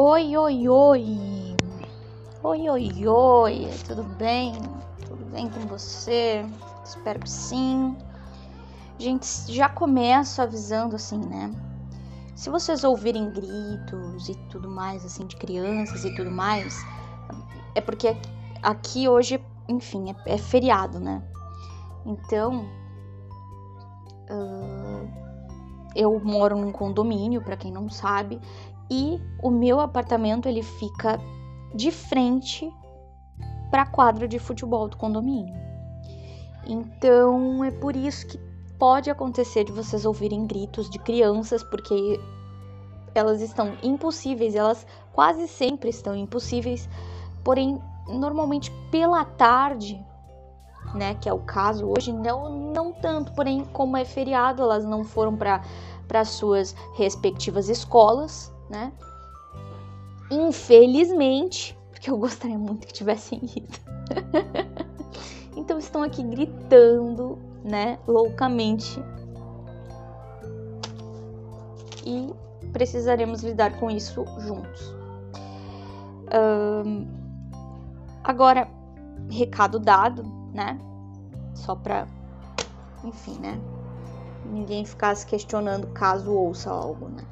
Oi, 0.00 0.36
oi, 0.36 0.68
oi. 0.68 1.56
Oi, 2.44 2.70
oi, 2.70 3.08
oi. 3.08 3.68
Tudo 3.84 4.04
bem? 4.04 4.54
Tudo 5.08 5.24
bem 5.24 5.48
com 5.50 5.58
você? 5.66 6.46
Espero 6.84 7.18
que 7.18 7.28
sim. 7.28 7.96
Gente, 8.96 9.26
já 9.52 9.68
começo 9.68 10.40
avisando 10.40 10.94
assim, 10.94 11.18
né? 11.18 11.52
Se 12.36 12.48
vocês 12.48 12.84
ouvirem 12.84 13.28
gritos 13.28 14.28
e 14.28 14.36
tudo 14.48 14.70
mais, 14.70 15.04
assim, 15.04 15.26
de 15.26 15.34
crianças 15.34 16.04
e 16.04 16.14
tudo 16.14 16.30
mais, 16.30 16.80
é 17.74 17.80
porque 17.80 18.16
aqui 18.62 19.08
hoje, 19.08 19.44
enfim, 19.68 20.12
é, 20.12 20.34
é 20.34 20.38
feriado, 20.38 21.00
né? 21.00 21.20
Então, 22.06 22.66
uh, 24.30 25.08
eu 25.96 26.20
moro 26.20 26.56
num 26.56 26.70
condomínio, 26.70 27.42
para 27.42 27.56
quem 27.56 27.72
não 27.72 27.90
sabe, 27.90 28.40
e 28.90 29.20
o 29.42 29.50
meu 29.50 29.80
apartamento 29.80 30.48
ele 30.48 30.62
fica 30.62 31.20
de 31.74 31.90
frente 31.90 32.72
para 33.70 33.82
a 33.82 33.86
quadra 33.86 34.26
de 34.26 34.38
futebol 34.38 34.88
do 34.88 34.96
condomínio. 34.96 35.54
Então 36.66 37.64
é 37.64 37.70
por 37.70 37.94
isso 37.94 38.26
que 38.26 38.38
pode 38.78 39.10
acontecer 39.10 39.64
de 39.64 39.72
vocês 39.72 40.04
ouvirem 40.04 40.46
gritos 40.46 40.88
de 40.88 40.98
crianças, 40.98 41.62
porque 41.62 42.20
elas 43.14 43.40
estão 43.40 43.76
impossíveis, 43.82 44.54
elas 44.54 44.86
quase 45.12 45.48
sempre 45.48 45.90
estão 45.90 46.14
impossíveis, 46.14 46.88
porém 47.42 47.80
normalmente 48.06 48.70
pela 48.90 49.24
tarde, 49.24 50.02
né, 50.94 51.14
que 51.14 51.28
é 51.28 51.32
o 51.32 51.40
caso 51.40 51.86
hoje, 51.86 52.12
não 52.12 52.72
não 52.72 52.92
tanto, 52.92 53.32
porém 53.32 53.64
como 53.64 53.96
é 53.96 54.04
feriado, 54.04 54.62
elas 54.62 54.84
não 54.84 55.04
foram 55.04 55.36
para 55.36 55.62
para 56.06 56.24
suas 56.24 56.74
respectivas 56.94 57.68
escolas, 57.68 58.50
né? 58.68 58.92
Infelizmente, 60.30 61.78
porque 61.90 62.10
eu 62.10 62.18
gostaria 62.18 62.58
muito 62.58 62.86
que 62.86 62.92
tivessem 62.92 63.40
ido. 63.42 63.78
então 65.56 65.78
estão 65.78 66.02
aqui 66.02 66.22
gritando, 66.22 67.38
né, 67.64 67.98
loucamente. 68.06 69.02
E 72.04 72.32
precisaremos 72.72 73.42
lidar 73.42 73.78
com 73.78 73.90
isso 73.90 74.24
juntos. 74.40 74.94
Agora, 78.22 78.68
recado 79.30 79.78
dado, 79.78 80.22
né? 80.52 80.78
Só 81.54 81.74
pra, 81.74 82.06
enfim, 83.02 83.38
né? 83.38 83.58
Ninguém 84.44 84.84
ficar 84.84 85.14
se 85.16 85.26
questionando 85.26 85.86
caso 85.88 86.32
ouça 86.32 86.70
algo, 86.70 87.08
né? 87.08 87.24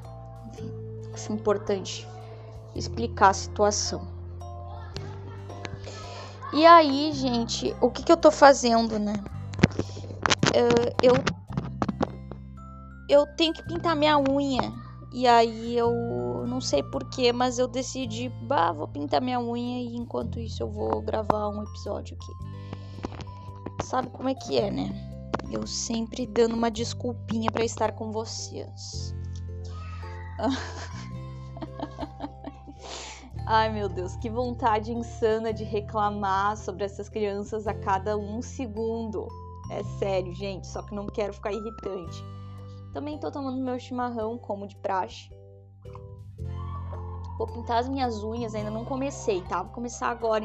Acho 1.17 1.33
importante 1.33 2.07
explicar 2.75 3.29
a 3.29 3.33
situação. 3.33 4.07
E 6.53 6.63
aí, 6.63 7.11
gente, 7.11 7.75
o 7.81 7.89
que, 7.89 8.03
que 8.03 8.11
eu 8.11 8.17
tô 8.17 8.29
fazendo, 8.29 8.99
né? 8.99 9.13
Uh, 10.53 10.93
eu 11.01 11.13
eu 13.09 13.25
tenho 13.35 13.51
que 13.51 13.63
pintar 13.63 13.95
minha 13.95 14.19
unha. 14.19 14.71
E 15.11 15.25
aí 15.25 15.75
eu 15.75 16.45
não 16.47 16.61
sei 16.61 16.83
porquê, 16.83 17.33
mas 17.33 17.57
eu 17.57 17.67
decidi, 17.67 18.29
bah, 18.43 18.71
vou 18.71 18.87
pintar 18.87 19.19
minha 19.19 19.39
unha 19.39 19.81
e 19.81 19.95
enquanto 19.95 20.39
isso 20.39 20.61
eu 20.61 20.69
vou 20.69 21.01
gravar 21.01 21.49
um 21.49 21.63
episódio 21.63 22.15
aqui. 22.15 23.83
Sabe 23.83 24.09
como 24.09 24.29
é 24.29 24.35
que 24.35 24.59
é, 24.59 24.69
né? 24.69 24.91
Eu 25.51 25.65
sempre 25.65 26.27
dando 26.27 26.53
uma 26.53 26.69
desculpinha 26.69 27.49
para 27.49 27.65
estar 27.65 27.93
com 27.93 28.11
vocês. 28.11 29.15
Ai 33.45 33.71
meu 33.71 33.87
Deus, 33.87 34.15
que 34.17 34.29
vontade 34.29 34.91
insana 34.91 35.53
de 35.53 35.63
reclamar 35.63 36.57
sobre 36.57 36.83
essas 36.83 37.07
crianças 37.07 37.65
a 37.67 37.73
cada 37.73 38.17
um 38.17 38.41
segundo. 38.41 39.27
É 39.71 39.83
sério, 39.99 40.33
gente, 40.33 40.67
só 40.67 40.81
que 40.81 40.93
não 40.93 41.07
quero 41.07 41.33
ficar 41.33 41.53
irritante. 41.53 42.23
Também 42.93 43.17
tô 43.19 43.31
tomando 43.31 43.61
meu 43.63 43.79
chimarrão, 43.79 44.37
como 44.37 44.67
de 44.67 44.75
praxe. 44.77 45.29
Vou 47.37 47.47
pintar 47.47 47.79
as 47.79 47.87
minhas 47.87 48.23
unhas, 48.23 48.55
ainda 48.55 48.71
não 48.71 48.83
comecei, 48.83 49.41
tá? 49.43 49.61
Vou 49.61 49.71
começar 49.71 50.09
agora. 50.09 50.43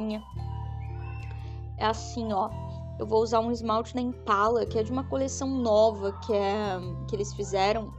É 1.79 1.87
assim, 1.87 2.33
ó. 2.33 2.51
Eu 2.99 3.07
vou 3.07 3.23
usar 3.23 3.41
um 3.41 3.51
esmalte 3.51 3.95
da 3.95 4.01
Impala, 4.01 4.67
que 4.67 4.79
é 4.79 4.83
de 4.83 4.93
uma 4.93 5.05
coleção 5.05 5.49
nova 5.49 6.13
que 6.21 6.33
é 6.33 6.79
que 7.09 7.17
eles 7.17 7.33
fizeram, 7.33 7.93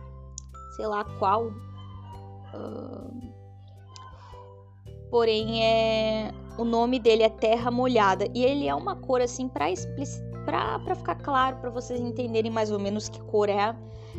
sei 0.75 0.85
lá 0.85 1.03
qual. 1.17 1.51
Porém 5.09 5.63
é 5.63 6.31
o 6.57 6.63
nome 6.63 6.99
dele 6.99 7.23
é 7.23 7.29
Terra 7.29 7.71
Molhada 7.71 8.27
e 8.33 8.43
ele 8.43 8.67
é 8.67 8.75
uma 8.75 8.95
cor 8.95 9.21
assim 9.21 9.47
para 9.47 9.67
para 10.45 10.95
ficar 10.95 11.15
claro 11.15 11.57
para 11.57 11.69
vocês 11.69 11.99
entenderem 11.99 12.51
mais 12.51 12.71
ou 12.71 12.79
menos 12.79 13.09
que 13.09 13.21
cor 13.21 13.49
é. 13.49 13.75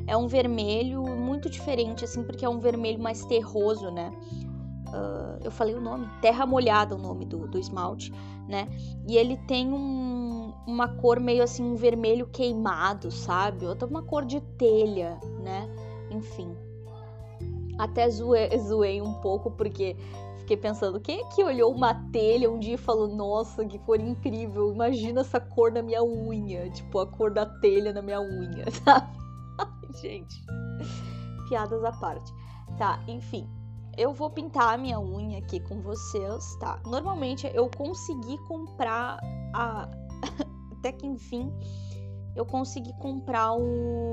É 0.06 0.16
um 0.16 0.26
vermelho 0.26 1.02
muito 1.02 1.48
diferente 1.48 2.04
assim 2.04 2.22
porque 2.24 2.44
é 2.44 2.48
um 2.48 2.58
vermelho 2.58 3.00
mais 3.00 3.24
terroso, 3.26 3.90
né? 3.90 4.10
Uh, 4.88 5.40
eu 5.42 5.50
falei 5.50 5.74
o 5.74 5.80
nome, 5.80 6.08
Terra 6.20 6.46
Molhada, 6.46 6.94
o 6.94 6.98
nome 6.98 7.24
do, 7.24 7.48
do 7.48 7.58
esmalte, 7.58 8.12
né? 8.48 8.68
E 9.08 9.16
ele 9.16 9.36
tem 9.48 9.72
um, 9.72 10.52
uma 10.66 10.88
cor 10.88 11.18
meio 11.18 11.42
assim, 11.42 11.64
um 11.64 11.74
vermelho 11.74 12.26
queimado, 12.28 13.10
sabe? 13.10 13.66
Outra 13.66 13.88
uma 13.88 14.02
cor 14.02 14.24
de 14.24 14.40
telha, 14.40 15.18
né? 15.42 15.68
Enfim. 16.10 16.56
Até 17.78 18.08
zoei, 18.08 18.58
zoei 18.58 19.00
um 19.00 19.14
pouco 19.14 19.50
porque 19.50 19.96
Fiquei 20.44 20.58
pensando, 20.58 21.00
quem 21.00 21.22
é 21.22 21.24
que 21.30 21.42
olhou 21.42 21.72
uma 21.72 21.94
telha 22.12 22.50
um 22.50 22.58
dia 22.58 22.74
e 22.74 22.76
falou, 22.76 23.08
nossa, 23.08 23.64
que 23.64 23.78
cor 23.78 23.98
incrível, 23.98 24.70
imagina 24.74 25.22
essa 25.22 25.40
cor 25.40 25.72
na 25.72 25.80
minha 25.80 26.04
unha, 26.04 26.68
tipo, 26.68 26.98
a 26.98 27.06
cor 27.06 27.30
da 27.30 27.46
telha 27.46 27.94
na 27.94 28.02
minha 28.02 28.20
unha, 28.20 28.70
sabe? 28.84 29.08
Gente, 30.02 30.44
piadas 31.48 31.82
à 31.82 31.92
parte. 31.92 32.30
Tá, 32.76 33.02
enfim, 33.08 33.48
eu 33.96 34.12
vou 34.12 34.28
pintar 34.28 34.74
a 34.74 34.76
minha 34.76 35.00
unha 35.00 35.38
aqui 35.38 35.60
com 35.60 35.80
vocês, 35.80 36.56
tá? 36.56 36.78
Normalmente 36.84 37.50
eu 37.54 37.70
consegui 37.70 38.36
comprar 38.46 39.18
a. 39.54 39.88
Até 40.76 40.92
que 40.92 41.06
enfim, 41.06 41.50
eu 42.36 42.44
consegui 42.44 42.92
comprar 42.98 43.54
um. 43.54 44.04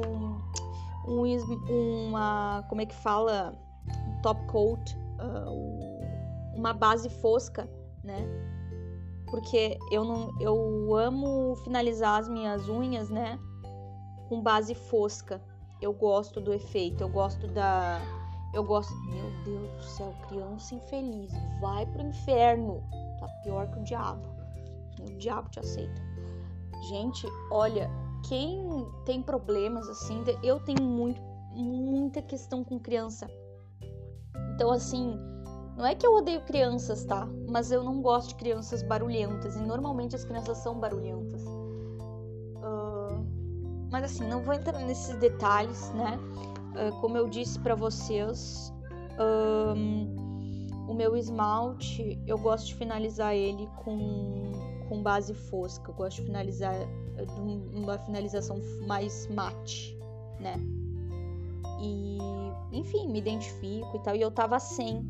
Um 1.08 2.08
uma. 2.10 2.64
Como 2.70 2.82
é 2.82 2.86
que 2.86 2.96
fala? 2.96 3.54
Um 4.08 4.22
top 4.22 4.46
coat. 4.48 4.98
Uh, 5.20 6.02
uma 6.56 6.74
base 6.74 7.10
fosca, 7.10 7.70
né? 8.04 8.28
Porque 9.28 9.78
eu 9.92 10.04
não 10.04 10.40
eu 10.40 10.96
amo 10.96 11.56
finalizar 11.64 12.20
as 12.20 12.28
minhas 12.28 12.68
unhas, 12.68 13.10
né, 13.10 13.40
com 14.28 14.42
base 14.42 14.76
fosca. 14.76 15.42
Eu 15.82 15.94
gosto 15.94 16.40
do 16.42 16.54
efeito, 16.54 17.02
eu 17.02 17.10
gosto 17.10 17.48
da 17.48 18.00
eu 18.54 18.64
gosto, 18.64 18.94
meu 19.06 19.32
Deus 19.46 19.72
do 19.78 19.84
céu, 19.84 20.14
criança 20.28 20.76
infeliz, 20.76 21.32
vai 21.62 21.86
pro 21.86 22.06
inferno. 22.06 22.84
Tá 23.20 23.28
pior 23.44 23.68
que 23.72 23.80
o 23.80 23.84
diabo. 23.84 24.22
O 25.00 25.18
diabo 25.18 25.50
te 25.50 25.60
aceita. 25.60 26.02
Gente, 26.90 27.26
olha, 27.50 27.90
quem 28.28 28.88
tem 29.06 29.22
problemas 29.22 29.88
assim, 29.90 30.24
eu 30.44 30.60
tenho 30.60 30.84
muito 30.84 31.22
muita 31.54 32.22
questão 32.22 32.64
com 32.64 32.80
criança. 32.80 33.30
Então 34.56 34.72
assim, 34.72 35.18
não 35.76 35.86
é 35.86 35.96
que 35.96 36.06
eu 36.06 36.14
odeio 36.16 36.42
crianças, 36.42 37.04
tá? 37.06 37.28
Mas 37.50 37.72
eu 37.72 37.84
não 37.84 38.02
gosto 38.02 38.30
de 38.30 38.36
crianças 38.36 38.84
barulhentas. 38.84 39.56
E 39.56 39.62
normalmente 39.62 40.16
as 40.16 40.24
crianças 40.24 40.58
são 40.60 40.80
barulhentas. 40.80 41.44
Uh, 41.44 43.26
mas 43.90 44.04
assim, 44.06 44.28
não 44.28 44.44
vou 44.44 44.54
entrar 44.54 44.80
nesses 44.80 45.16
detalhes, 45.18 45.92
né? 45.94 46.20
Uh, 46.72 47.00
como 47.02 47.18
eu 47.18 47.28
disse 47.28 47.60
para 47.60 47.76
vocês, 47.76 48.72
um, 49.76 50.16
o 50.88 50.94
meu 50.94 51.16
esmalte, 51.16 52.22
eu 52.28 52.38
gosto 52.38 52.68
de 52.68 52.76
finalizar 52.76 53.36
ele 53.36 53.68
com, 53.84 54.52
com 54.88 55.02
base 55.02 55.34
fosca. 55.34 55.90
Eu 55.90 55.96
gosto 55.96 56.18
de 56.18 56.28
finalizar 56.28 56.76
uma 57.74 57.98
finalização 58.00 58.60
mais 58.88 59.28
mate, 59.28 59.98
né? 60.40 60.56
E, 61.80 62.18
enfim, 62.72 63.08
me 63.08 63.20
identifico 63.20 63.98
e 63.98 64.00
tal. 64.00 64.16
E 64.16 64.22
eu 64.22 64.32
tava 64.32 64.60
sem 64.60 65.06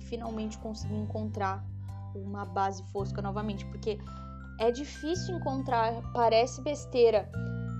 finalmente 0.00 0.58
conseguir 0.58 0.96
encontrar 0.96 1.64
uma 2.14 2.44
base 2.44 2.82
fosca 2.92 3.22
novamente, 3.22 3.64
porque 3.66 3.98
é 4.58 4.70
difícil 4.70 5.36
encontrar, 5.36 6.02
parece 6.12 6.60
besteira, 6.60 7.30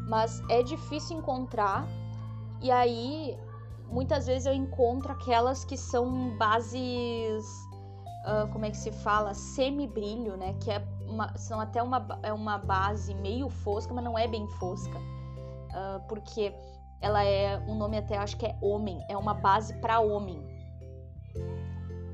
mas 0.09 0.43
é 0.49 0.63
difícil 0.63 1.19
encontrar. 1.19 1.87
E 2.61 2.71
aí, 2.71 3.37
muitas 3.91 4.27
vezes 4.27 4.47
eu 4.47 4.55
encontro 4.55 5.13
aquelas 5.13 5.65
que 5.65 5.77
são 5.77 6.37
bases, 6.39 7.45
uh, 8.23 8.51
como 8.53 8.65
é 8.65 8.71
que 8.71 8.77
se 8.77 8.91
fala, 8.93 9.35
semi-brilho, 9.35 10.37
né? 10.37 10.55
Que 10.61 10.71
é 10.71 10.87
uma, 11.07 11.37
são 11.37 11.61
até 11.61 11.83
uma, 11.83 12.19
é 12.23 12.33
uma 12.33 12.59
base 12.59 13.15
meio 13.15 13.49
fosca, 13.49 13.93
mas 13.93 14.05
não 14.05 14.19
é 14.19 14.27
bem 14.27 14.47
fosca, 14.59 14.99
uh, 14.99 16.07
porque 16.09 16.55
ela 17.01 17.25
é, 17.25 17.59
o 17.69 17.75
nome 17.75 17.99
até 17.99 18.17
acho 18.17 18.37
que 18.37 18.47
é 18.47 18.57
homem, 18.63 19.05
é 19.09 19.17
uma 19.17 19.35
base 19.35 19.75
para 19.81 20.01
homem. 20.01 20.41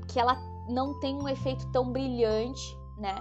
que 0.07 0.19
ela 0.19 0.35
não 0.67 0.99
tem 0.99 1.15
um 1.15 1.27
efeito 1.27 1.71
tão 1.71 1.91
brilhante, 1.91 2.77
né? 2.97 3.15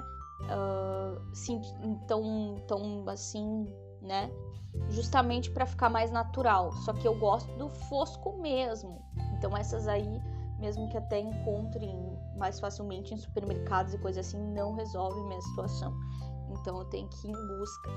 Uh, 0.44 1.34
sim, 1.34 1.60
tão, 2.06 2.56
tão 2.66 3.08
assim, 3.08 3.66
né? 4.00 4.30
Justamente 4.88 5.50
para 5.50 5.66
ficar 5.66 5.90
mais 5.90 6.10
natural. 6.10 6.72
Só 6.72 6.92
que 6.92 7.06
eu 7.06 7.14
gosto 7.18 7.50
do 7.58 7.68
fosco 7.68 8.38
mesmo. 8.38 9.02
Então 9.36 9.56
essas 9.56 9.86
aí, 9.88 10.20
mesmo 10.58 10.88
que 10.88 10.96
até 10.96 11.20
encontrem 11.20 12.18
mais 12.36 12.58
facilmente 12.58 13.14
em 13.14 13.16
supermercados 13.16 13.94
e 13.94 13.98
coisas 13.98 14.26
assim, 14.26 14.38
não 14.52 14.74
resolve 14.74 15.20
minha 15.22 15.40
situação. 15.40 15.94
Então 16.50 16.78
eu 16.78 16.84
tenho 16.86 17.08
que 17.08 17.28
ir 17.28 17.30
em 17.30 17.46
busca. 17.58 17.90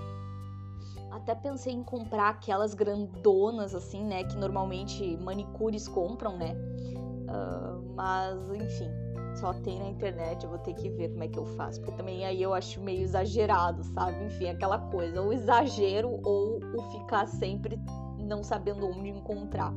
Até 1.12 1.36
pensei 1.36 1.74
em 1.74 1.84
comprar 1.84 2.30
aquelas 2.30 2.74
grandonas, 2.74 3.76
assim, 3.76 4.04
né? 4.06 4.24
Que 4.24 4.38
normalmente 4.38 5.18
manicures 5.18 5.88
compram, 5.88 6.38
né? 6.38 6.54
Uh, 6.54 7.94
mas, 7.96 8.50
enfim, 8.50 8.90
só 9.36 9.54
tem 9.54 9.80
na 9.80 9.90
internet, 9.90 10.44
eu 10.44 10.50
vou 10.50 10.60
ter 10.60 10.74
que 10.74 10.90
ver 10.90 11.10
como 11.10 11.24
é 11.24 11.28
que 11.28 11.38
eu 11.38 11.46
faço. 11.46 11.82
Porque 11.82 11.98
também 11.98 12.26
aí 12.26 12.42
eu 12.42 12.54
acho 12.54 12.82
meio 12.82 13.02
exagerado, 13.02 13.84
sabe? 13.84 14.24
Enfim, 14.26 14.50
aquela 14.50 14.80
coisa, 14.90 15.22
ou 15.22 15.34
exagero 15.34 16.20
ou 16.24 16.60
o 16.76 16.82
ficar 16.92 17.28
sempre 17.28 17.78
não 18.20 18.44
sabendo 18.44 18.88
onde 18.88 19.10
encontrar. 19.10 19.74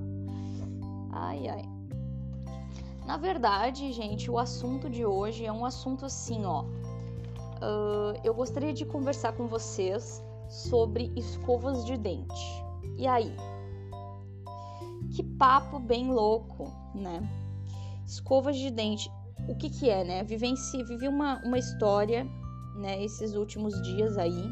Ai, 1.12 1.48
ai. 1.48 1.62
Na 3.06 3.18
verdade, 3.18 3.92
gente, 3.92 4.30
o 4.30 4.38
assunto 4.38 4.88
de 4.88 5.04
hoje 5.04 5.44
é 5.44 5.52
um 5.52 5.64
assunto 5.64 6.06
assim, 6.06 6.44
ó. 6.44 6.62
Uh, 6.62 8.18
eu 8.24 8.32
gostaria 8.34 8.72
de 8.72 8.84
conversar 8.84 9.32
com 9.32 9.46
vocês 9.46 10.22
sobre 10.48 11.12
escovas 11.14 11.84
de 11.84 11.98
dente. 11.98 12.64
E 12.96 13.06
aí? 13.06 13.34
Que 15.14 15.22
papo 15.22 15.78
bem 15.78 16.10
louco, 16.10 16.72
né? 16.94 17.22
Escovas 18.06 18.56
de 18.56 18.70
dente. 18.70 19.10
O 19.48 19.54
que 19.54 19.68
que 19.68 19.90
é, 19.90 20.02
né? 20.02 20.24
Vivenci, 20.24 20.82
vivi 20.84 21.06
uma, 21.06 21.42
uma 21.44 21.58
história, 21.58 22.26
né, 22.76 23.02
esses 23.04 23.34
últimos 23.34 23.74
dias 23.82 24.16
aí. 24.16 24.50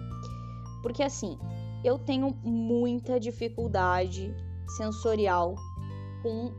Porque 0.82 1.02
assim, 1.02 1.38
eu 1.82 1.98
tenho 1.98 2.36
muita 2.44 3.18
dificuldade 3.18 4.34
sensorial 4.76 5.54
com 6.22 6.52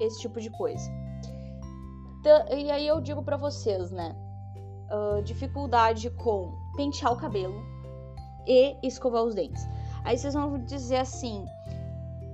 esse 0.00 0.20
tipo 0.20 0.40
de 0.40 0.50
coisa. 0.50 1.01
E 2.24 2.70
aí 2.70 2.86
eu 2.86 3.00
digo 3.00 3.22
para 3.22 3.36
vocês, 3.36 3.90
né? 3.90 4.14
Uh, 4.90 5.22
dificuldade 5.22 6.10
com 6.10 6.52
pentear 6.76 7.12
o 7.12 7.16
cabelo, 7.16 7.62
e 8.46 8.76
escovar 8.82 9.22
os 9.22 9.34
dentes. 9.34 9.66
Aí 10.04 10.16
vocês 10.16 10.34
vão 10.34 10.64
dizer 10.64 10.96
assim, 10.96 11.44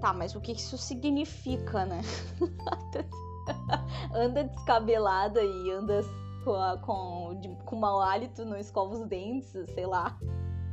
tá, 0.00 0.12
mas 0.12 0.34
o 0.34 0.40
que 0.40 0.52
isso 0.52 0.78
significa, 0.78 1.84
né? 1.84 2.00
anda 4.14 4.44
descabelada 4.44 5.42
e 5.42 5.70
anda 5.70 6.00
com, 6.44 6.52
a, 6.52 6.78
com, 6.78 7.38
de, 7.40 7.48
com 7.64 7.76
mau 7.76 8.00
hálito, 8.00 8.44
não 8.44 8.56
escova 8.56 8.94
os 8.94 9.06
dentes, 9.06 9.52
sei 9.74 9.86
lá. 9.86 10.18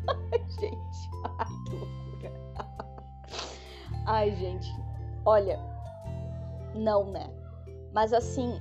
Gente, 0.60 1.10
ai, 1.38 1.48
que 1.68 1.76
loucura. 1.76 2.06
Ai, 4.08 4.36
gente, 4.36 4.72
olha, 5.26 5.60
não, 6.76 7.12
né? 7.12 7.28
Mas 7.92 8.14
assim, 8.14 8.60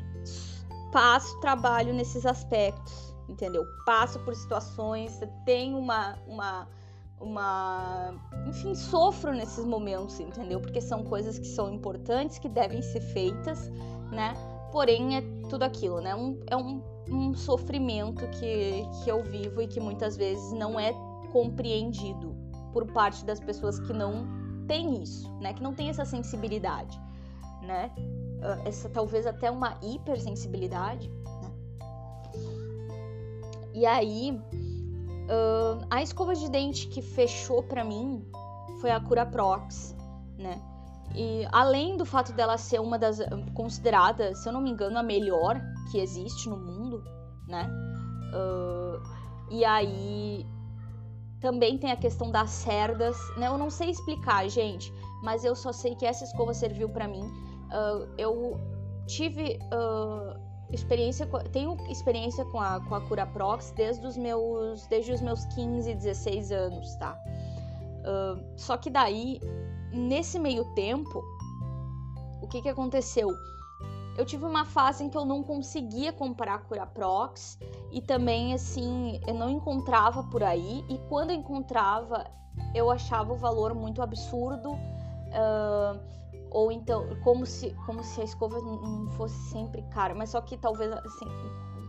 passo 0.94 1.38
trabalho 1.40 1.92
nesses 1.92 2.24
aspectos 2.24 3.14
entendeu? 3.28 3.66
Passo 3.84 4.18
por 4.20 4.34
situações, 4.34 5.18
tenho 5.44 5.78
uma, 5.78 6.18
uma, 6.26 6.68
uma, 7.20 8.14
enfim, 8.46 8.74
sofro 8.74 9.32
nesses 9.32 9.64
momentos, 9.64 10.20
entendeu? 10.20 10.60
Porque 10.60 10.80
são 10.80 11.04
coisas 11.04 11.38
que 11.38 11.46
são 11.46 11.72
importantes, 11.72 12.38
que 12.38 12.48
devem 12.48 12.82
ser 12.82 13.00
feitas, 13.00 13.70
né? 14.10 14.34
Porém, 14.72 15.16
é 15.16 15.22
tudo 15.48 15.62
aquilo, 15.62 16.00
né? 16.00 16.14
Um, 16.14 16.40
é 16.48 16.56
um, 16.56 16.82
um 17.08 17.34
sofrimento 17.34 18.26
que, 18.28 18.82
que 19.02 19.10
eu 19.10 19.22
vivo 19.22 19.62
e 19.62 19.68
que 19.68 19.80
muitas 19.80 20.16
vezes 20.16 20.52
não 20.52 20.78
é 20.78 20.92
compreendido 21.32 22.36
por 22.72 22.86
parte 22.92 23.24
das 23.24 23.40
pessoas 23.40 23.78
que 23.78 23.92
não 23.92 24.26
têm 24.66 25.02
isso, 25.02 25.32
né? 25.38 25.52
Que 25.52 25.62
não 25.62 25.72
tem 25.72 25.88
essa 25.88 26.04
sensibilidade, 26.04 27.00
né? 27.62 27.90
Essa 28.64 28.88
talvez 28.88 29.26
até 29.26 29.50
uma 29.50 29.78
hipersensibilidade, 29.82 31.10
e 33.74 33.84
aí, 33.84 34.30
uh, 34.30 35.84
a 35.90 36.00
escova 36.00 36.32
de 36.32 36.48
dente 36.48 36.86
que 36.86 37.02
fechou 37.02 37.60
para 37.60 37.84
mim 37.84 38.24
foi 38.80 38.92
a 38.92 39.00
Cura 39.00 39.26
Prox, 39.26 39.96
né? 40.38 40.62
E 41.12 41.44
além 41.50 41.96
do 41.96 42.04
fato 42.04 42.32
dela 42.32 42.56
ser 42.56 42.80
uma 42.80 42.96
das 42.96 43.18
considerada, 43.52 44.32
se 44.34 44.48
eu 44.48 44.52
não 44.52 44.60
me 44.60 44.70
engano, 44.70 44.96
a 44.96 45.02
melhor 45.02 45.60
que 45.90 45.98
existe 45.98 46.48
no 46.48 46.56
mundo, 46.56 47.02
né? 47.48 47.68
Uh, 48.32 49.02
e 49.50 49.64
aí 49.64 50.46
também 51.40 51.76
tem 51.76 51.90
a 51.90 51.96
questão 51.96 52.30
das 52.30 52.50
cerdas, 52.50 53.16
né? 53.36 53.48
Eu 53.48 53.58
não 53.58 53.70
sei 53.70 53.90
explicar, 53.90 54.48
gente, 54.48 54.92
mas 55.20 55.44
eu 55.44 55.56
só 55.56 55.72
sei 55.72 55.96
que 55.96 56.06
essa 56.06 56.22
escova 56.22 56.54
serviu 56.54 56.88
para 56.88 57.08
mim. 57.08 57.28
Uh, 57.74 58.08
eu 58.16 58.60
tive 59.06 59.58
uh, 59.72 60.38
experiência, 60.72 61.26
tenho 61.52 61.76
experiência 61.90 62.44
com 62.46 62.60
a, 62.60 62.80
com 62.80 62.94
a 62.94 63.00
cura 63.00 63.26
prox 63.26 63.72
desde 63.72 64.06
os 64.06 64.16
meus, 64.16 64.86
desde 64.86 65.12
os 65.12 65.20
meus 65.20 65.44
15, 65.46 65.92
16 65.92 66.52
anos, 66.52 66.94
tá? 66.96 67.18
Uh, 68.00 68.44
só 68.56 68.76
que 68.76 68.88
daí, 68.88 69.40
nesse 69.92 70.38
meio 70.38 70.64
tempo, 70.74 71.22
o 72.40 72.46
que 72.46 72.62
que 72.62 72.68
aconteceu? 72.68 73.28
Eu 74.16 74.24
tive 74.24 74.44
uma 74.44 74.64
fase 74.64 75.02
em 75.02 75.08
que 75.08 75.18
eu 75.18 75.24
não 75.24 75.42
conseguia 75.42 76.12
comprar 76.12 76.58
cura 76.68 76.86
prox 76.86 77.58
e 77.90 78.00
também, 78.00 78.54
assim, 78.54 79.20
eu 79.26 79.34
não 79.34 79.50
encontrava 79.50 80.22
por 80.22 80.44
aí 80.44 80.84
e 80.88 80.98
quando 81.08 81.30
eu 81.30 81.36
encontrava, 81.36 82.24
eu 82.72 82.90
achava 82.90 83.32
o 83.32 83.36
valor 83.36 83.74
muito 83.74 84.00
absurdo. 84.00 84.70
Uh, 84.70 85.98
ou 86.54 86.70
então 86.70 87.04
como 87.22 87.44
se 87.44 87.74
como 87.84 88.02
se 88.02 88.22
a 88.22 88.24
escova 88.24 88.58
não 88.60 89.10
fosse 89.10 89.36
sempre 89.50 89.82
cara, 89.90 90.14
mas 90.14 90.30
só 90.30 90.40
que 90.40 90.56
talvez 90.56 90.90
assim, 90.92 91.26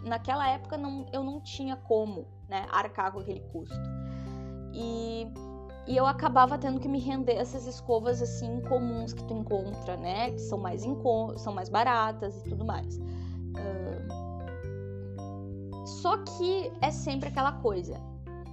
naquela 0.04 0.50
época 0.50 0.76
não, 0.76 1.06
eu 1.14 1.24
não 1.24 1.40
tinha 1.40 1.76
como, 1.76 2.28
né, 2.50 2.66
arcar 2.72 3.12
com 3.14 3.20
aquele 3.20 3.42
custo. 3.52 3.76
E, 4.74 5.28
e 5.88 5.96
eu 5.96 6.08
acabava 6.08 6.58
tendo 6.58 6.80
que 6.80 6.88
me 6.88 7.00
render 7.00 7.36
essas 7.36 7.68
escovas 7.68 8.22
assim 8.22 8.60
comuns 8.62 9.14
que 9.14 9.24
tu 9.24 9.36
encontra, 9.36 9.96
né, 9.98 10.32
que 10.32 10.40
são 10.40 10.58
mais 10.58 10.84
são 11.38 11.54
mais 11.54 11.70
baratas 11.70 12.36
e 12.42 12.50
tudo 12.50 12.66
mais. 12.66 12.98
Uh, 12.98 14.26
só 15.86 16.18
que 16.18 16.74
é 16.82 16.90
sempre 16.90 17.30
aquela 17.30 17.52
coisa 17.52 18.02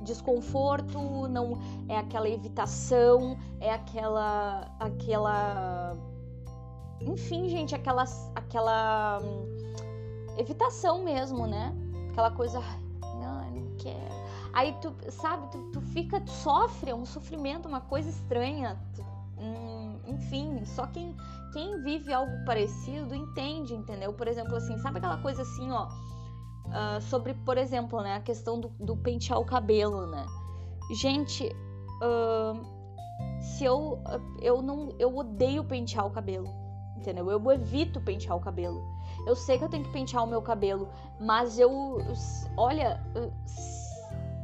desconforto, 0.03 1.29
não 1.29 1.59
é 1.89 1.97
aquela 1.97 2.29
evitação, 2.29 3.39
é 3.61 3.73
aquela 3.73 4.71
aquela 4.79 5.97
enfim, 7.01 7.49
gente, 7.49 7.75
aquela 7.75 8.05
aquela 8.35 9.21
hum, 9.23 9.47
evitação 10.39 11.03
mesmo, 11.03 11.47
né? 11.47 11.75
Aquela 12.11 12.31
coisa, 12.31 12.61
não, 13.01 13.51
não 13.51 13.77
quero. 13.77 14.23
Aí 14.53 14.77
tu, 14.81 14.95
sabe, 15.11 15.51
tu, 15.51 15.59
tu 15.73 15.81
fica, 15.81 16.21
tu 16.21 16.31
sofre, 16.31 16.91
é 16.91 16.95
um 16.95 17.07
sofrimento, 17.07 17.67
uma 17.67 17.81
coisa 17.81 18.09
estranha. 18.09 18.79
Tu, 18.95 19.03
hum, 19.39 19.99
enfim, 20.07 20.65
só 20.65 20.87
quem 20.87 21.17
quem 21.53 21.83
vive 21.83 22.13
algo 22.13 22.33
parecido 22.45 23.15
entende, 23.15 23.75
entendeu? 23.75 24.13
Por 24.13 24.27
exemplo, 24.27 24.57
assim, 24.57 24.79
sabe 24.79 24.99
aquela 24.99 25.19
coisa 25.19 25.43
assim, 25.43 25.71
ó, 25.71 25.87
uh, 26.67 27.01
sobre, 27.01 27.35
por 27.35 27.59
exemplo, 27.59 28.01
né, 28.03 28.17
a 28.17 28.21
questão 28.21 28.61
do, 28.61 28.69
do 28.81 28.97
pentear 28.97 29.39
o 29.39 29.45
cabelo, 29.45 30.07
né? 30.07 30.25
Gente, 30.93 31.47
uh, 32.03 32.63
se 33.41 33.65
eu 33.65 33.99
eu 34.41 34.63
não 34.63 34.95
eu 34.99 35.17
odeio 35.17 35.65
pentear 35.65 36.07
o 36.07 36.11
cabelo, 36.11 36.49
entendeu? 36.97 37.31
Eu 37.31 37.51
evito 37.51 38.01
pentear 38.01 38.37
o 38.37 38.41
cabelo. 38.41 38.83
Eu 39.27 39.37
sei 39.37 39.59
que 39.59 39.65
eu 39.65 39.69
tenho 39.69 39.85
que 39.85 39.93
pentear 39.93 40.25
o 40.25 40.27
meu 40.27 40.43
cabelo, 40.43 40.89
mas 41.21 41.59
eu 41.59 41.99
olha, 42.57 43.01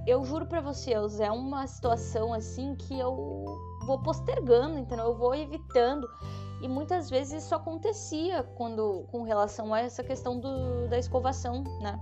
eu 0.06 0.24
juro 0.24 0.46
para 0.46 0.60
vocês, 0.60 1.20
é 1.20 1.30
uma 1.30 1.66
situação 1.66 2.32
assim 2.32 2.74
que 2.74 2.98
eu 2.98 3.44
vou 3.84 3.98
postergando, 3.98 4.78
entendeu? 4.78 5.06
Eu 5.06 5.14
vou 5.14 5.34
evitando. 5.34 6.08
E 6.60 6.68
muitas 6.68 7.08
vezes 7.08 7.44
isso 7.44 7.54
acontecia 7.54 8.42
quando 8.56 9.06
com 9.10 9.22
relação 9.22 9.72
a 9.72 9.80
essa 9.80 10.02
questão 10.02 10.40
do, 10.40 10.88
da 10.88 10.98
escovação, 10.98 11.62
né? 11.80 11.98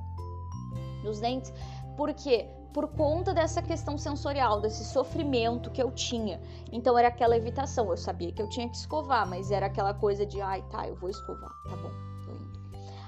Dos 1.02 1.20
dentes. 1.20 1.52
Por 1.96 2.12
quê? 2.14 2.48
Por 2.72 2.88
conta 2.88 3.32
dessa 3.32 3.62
questão 3.62 3.96
sensorial, 3.96 4.60
desse 4.60 4.84
sofrimento 4.84 5.70
que 5.70 5.82
eu 5.82 5.90
tinha. 5.90 6.40
Então 6.72 6.98
era 6.98 7.08
aquela 7.08 7.36
evitação. 7.36 7.90
Eu 7.90 7.96
sabia 7.96 8.32
que 8.32 8.40
eu 8.40 8.48
tinha 8.48 8.68
que 8.68 8.76
escovar, 8.76 9.28
mas 9.28 9.50
era 9.50 9.66
aquela 9.66 9.94
coisa 9.94 10.26
de, 10.26 10.40
ai, 10.40 10.62
tá, 10.70 10.86
eu 10.86 10.94
vou 10.96 11.10
escovar, 11.10 11.50
tá 11.68 11.76
bom. 11.76 12.06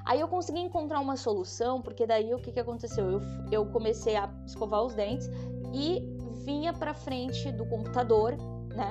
Aí 0.09 0.21
eu 0.21 0.29
consegui 0.29 0.61
encontrar 0.61 1.01
uma 1.01 1.19
solução, 1.19 1.83
porque 1.83 2.07
daí 2.07 2.33
o 2.33 2.39
que, 2.39 2.51
que 2.51 2.59
aconteceu? 2.59 3.11
Eu, 3.11 3.21
eu 3.53 3.67
comecei 3.67 4.17
a 4.17 4.31
escovar 4.47 4.83
os 4.83 4.95
dentes 4.95 5.29
e 5.75 6.01
vinha 6.47 6.73
pra 6.73 6.95
frente 6.95 7.53
do 7.53 7.67
computador, 7.67 8.35
né? 8.75 8.91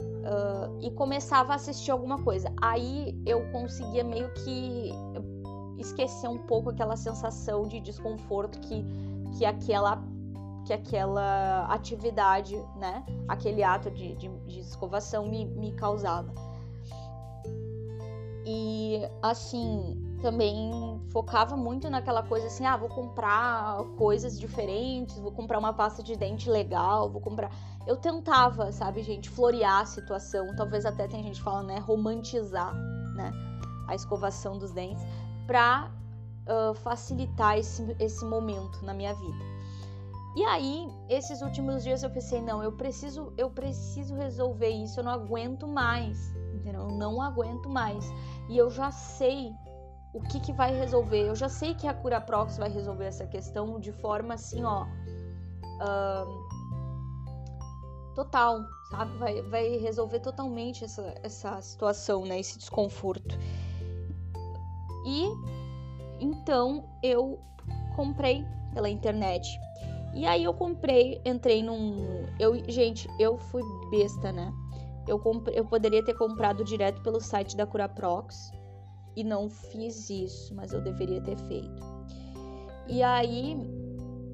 Uh, 0.00 0.78
e 0.80 0.90
começava 0.90 1.52
a 1.52 1.56
assistir 1.56 1.90
alguma 1.90 2.22
coisa. 2.22 2.52
Aí 2.60 3.18
eu 3.26 3.50
conseguia 3.50 4.04
meio 4.04 4.30
que 4.34 4.92
esquecer 5.78 6.28
um 6.28 6.38
pouco 6.38 6.70
aquela 6.70 6.96
sensação 6.96 7.66
de 7.66 7.80
desconforto 7.80 8.60
que, 8.60 8.84
que 9.36 9.44
aquela 9.44 10.02
que 10.66 10.74
aquela 10.74 11.64
atividade, 11.66 12.54
né, 12.76 13.04
aquele 13.26 13.62
ato 13.62 13.90
de, 13.90 14.14
de, 14.14 14.28
de 14.28 14.60
escovação 14.60 15.26
me, 15.26 15.46
me 15.46 15.72
causava. 15.72 16.32
E 18.44 19.00
assim, 19.22 19.98
também 20.20 21.00
focava 21.10 21.56
muito 21.56 21.90
naquela 21.90 22.22
coisa 22.22 22.46
assim, 22.46 22.64
ah, 22.64 22.76
vou 22.76 22.88
comprar 22.88 23.82
coisas 23.96 24.38
diferentes, 24.38 25.18
vou 25.18 25.32
comprar 25.32 25.58
uma 25.58 25.72
pasta 25.72 26.02
de 26.02 26.16
dente 26.16 26.48
legal, 26.48 27.10
vou 27.10 27.20
comprar. 27.20 27.50
Eu 27.86 27.96
tentava, 27.96 28.70
sabe, 28.70 29.02
gente, 29.02 29.28
florear 29.28 29.80
a 29.80 29.86
situação. 29.86 30.54
Talvez 30.54 30.84
até 30.84 31.08
tem 31.08 31.22
gente 31.22 31.42
fala, 31.42 31.62
né, 31.62 31.78
romantizar, 31.78 32.74
né, 33.14 33.32
a 33.88 33.94
escovação 33.94 34.58
dos 34.58 34.70
dentes, 34.72 35.02
pra 35.46 35.90
uh, 36.46 36.74
facilitar 36.74 37.58
esse, 37.58 37.96
esse 37.98 38.24
momento 38.24 38.84
na 38.84 38.94
minha 38.94 39.14
vida. 39.14 39.50
E 40.36 40.44
aí, 40.44 40.88
esses 41.08 41.42
últimos 41.42 41.82
dias 41.82 42.04
eu 42.04 42.10
pensei, 42.10 42.40
não, 42.40 42.62
eu 42.62 42.70
preciso, 42.70 43.32
eu 43.36 43.50
preciso 43.50 44.14
resolver 44.14 44.68
isso, 44.68 45.00
eu 45.00 45.04
não 45.04 45.10
aguento 45.10 45.66
mais, 45.66 46.32
entendeu? 46.54 46.82
Eu 46.82 46.92
não 46.92 47.20
aguento 47.20 47.68
mais. 47.68 48.04
E 48.48 48.56
eu 48.56 48.70
já 48.70 48.92
sei 48.92 49.52
o 50.12 50.20
que, 50.20 50.40
que 50.40 50.52
vai 50.52 50.76
resolver. 50.76 51.28
Eu 51.28 51.36
já 51.36 51.48
sei 51.48 51.74
que 51.74 51.86
a 51.86 51.94
cura 51.94 52.20
prox 52.20 52.58
vai 52.58 52.68
resolver 52.68 53.04
essa 53.04 53.26
questão 53.26 53.78
de 53.78 53.92
forma 53.92 54.34
assim, 54.34 54.64
ó. 54.64 54.84
Uh, 55.80 56.50
total, 58.14 58.60
sabe? 58.90 59.16
Vai, 59.18 59.42
vai 59.42 59.76
resolver 59.76 60.20
totalmente 60.20 60.84
essa, 60.84 61.14
essa 61.22 61.60
situação, 61.60 62.24
né? 62.24 62.40
Esse 62.40 62.58
desconforto. 62.58 63.38
E 65.06 65.28
então 66.20 66.84
eu 67.02 67.40
comprei 67.96 68.44
pela 68.74 68.88
internet. 68.88 69.48
E 70.12 70.26
aí 70.26 70.42
eu 70.42 70.52
comprei, 70.52 71.20
entrei 71.24 71.62
num. 71.62 72.26
Eu, 72.38 72.68
gente, 72.68 73.08
eu 73.18 73.38
fui 73.38 73.62
besta, 73.90 74.32
né? 74.32 74.52
Eu, 75.06 75.18
comprei, 75.20 75.58
eu 75.58 75.64
poderia 75.64 76.04
ter 76.04 76.14
comprado 76.14 76.64
direto 76.64 77.00
pelo 77.02 77.20
site 77.20 77.56
da 77.56 77.64
Curaprox 77.64 78.52
e 79.16 79.24
não 79.24 79.48
fiz 79.48 80.08
isso, 80.08 80.54
mas 80.54 80.72
eu 80.72 80.80
deveria 80.80 81.20
ter 81.20 81.36
feito. 81.36 81.82
E 82.88 83.02
aí 83.02 83.56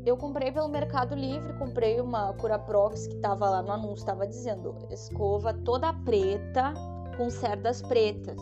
eu 0.05 0.17
comprei 0.17 0.53
pelo 0.53 0.69
Mercado 0.69 1.15
Livre, 1.15 1.53
comprei 1.59 2.01
uma 2.01 2.33
Curaprox 2.35 3.07
que 3.09 3.17
tava 3.17 3.51
lá 3.51 3.63
no 3.63 3.73
anúncio, 3.73 4.07
tava 4.07 4.27
dizendo 4.27 4.75
escova 4.91 5.53
toda 5.53 5.93
preta 5.93 6.73
com 7.17 7.29
cerdas 7.29 7.83
pretas. 7.83 8.41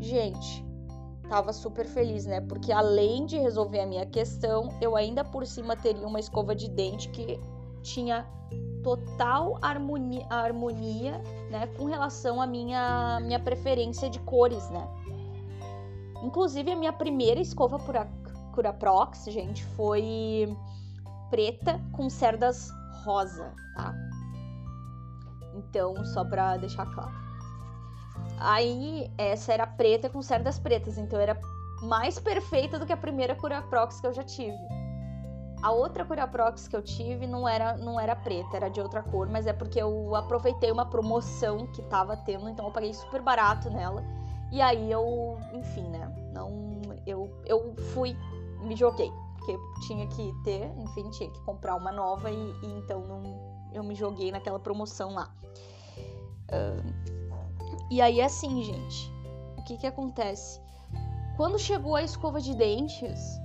Gente, 0.00 0.64
tava 1.28 1.52
super 1.52 1.86
feliz, 1.86 2.24
né? 2.24 2.40
Porque 2.40 2.72
além 2.72 3.26
de 3.26 3.36
resolver 3.38 3.80
a 3.80 3.86
minha 3.86 4.06
questão, 4.06 4.68
eu 4.80 4.96
ainda 4.96 5.24
por 5.24 5.46
cima 5.46 5.76
teria 5.76 6.06
uma 6.06 6.20
escova 6.20 6.54
de 6.54 6.70
dente 6.70 7.08
que 7.10 7.40
tinha 7.82 8.26
total 8.88 9.58
harmonia, 9.60 10.26
harmonia 10.30 11.18
né, 11.50 11.66
com 11.76 11.84
relação 11.84 12.40
à 12.40 12.46
minha, 12.46 13.20
minha 13.20 13.38
preferência 13.38 14.08
de 14.08 14.18
cores, 14.20 14.70
né? 14.70 14.88
Inclusive, 16.22 16.70
a 16.72 16.76
minha 16.76 16.92
primeira 16.92 17.38
escova 17.38 17.78
Cura, 17.78 18.08
Cura 18.54 18.72
Prox, 18.72 19.24
gente, 19.26 19.64
foi 19.76 20.56
preta 21.30 21.78
com 21.92 22.08
cerdas 22.08 22.70
rosa, 23.04 23.52
tá? 23.76 23.94
Então, 25.54 26.02
só 26.06 26.24
pra 26.24 26.56
deixar 26.56 26.86
claro. 26.86 27.12
Aí, 28.40 29.10
essa 29.18 29.52
era 29.52 29.66
preta 29.66 30.08
com 30.08 30.22
cerdas 30.22 30.58
pretas, 30.58 30.96
então 30.96 31.20
era 31.20 31.38
mais 31.82 32.18
perfeita 32.18 32.78
do 32.78 32.86
que 32.86 32.92
a 32.92 32.96
primeira 32.96 33.34
Cura 33.34 33.60
Prox 33.62 34.00
que 34.00 34.06
eu 34.06 34.12
já 34.14 34.24
tive. 34.24 34.56
A 35.60 35.72
outra 35.72 36.04
Curaprox 36.04 36.68
que 36.68 36.76
eu 36.76 36.82
tive 36.82 37.26
não 37.26 37.48
era, 37.48 37.76
não 37.76 37.98
era 37.98 38.14
preta, 38.14 38.56
era 38.56 38.68
de 38.68 38.80
outra 38.80 39.02
cor, 39.02 39.28
mas 39.28 39.46
é 39.46 39.52
porque 39.52 39.80
eu 39.80 40.14
aproveitei 40.14 40.70
uma 40.70 40.86
promoção 40.86 41.66
que 41.66 41.82
tava 41.82 42.16
tendo, 42.16 42.48
então 42.48 42.66
eu 42.66 42.72
paguei 42.72 42.94
super 42.94 43.20
barato 43.20 43.68
nela. 43.68 44.04
E 44.52 44.62
aí 44.62 44.90
eu, 44.90 45.38
enfim, 45.52 45.82
né? 45.88 46.08
Não, 46.32 46.80
eu, 47.06 47.30
eu 47.44 47.74
fui, 47.92 48.16
me 48.60 48.76
joguei, 48.76 49.10
porque 49.36 49.58
tinha 49.86 50.06
que 50.06 50.32
ter, 50.44 50.72
enfim, 50.78 51.10
tinha 51.10 51.30
que 51.30 51.40
comprar 51.40 51.74
uma 51.74 51.90
nova 51.90 52.30
e, 52.30 52.52
e 52.62 52.66
então 52.78 53.00
não, 53.00 53.22
eu 53.72 53.82
me 53.82 53.94
joguei 53.94 54.30
naquela 54.30 54.60
promoção 54.60 55.12
lá. 55.14 55.28
Uh, 56.50 57.18
e 57.90 58.00
aí 58.00 58.22
assim, 58.22 58.62
gente, 58.62 59.12
o 59.58 59.64
que 59.64 59.76
que 59.76 59.86
acontece? 59.86 60.60
Quando 61.36 61.58
chegou 61.58 61.96
a 61.96 62.02
escova 62.02 62.40
de 62.40 62.54
dentes, 62.54 63.38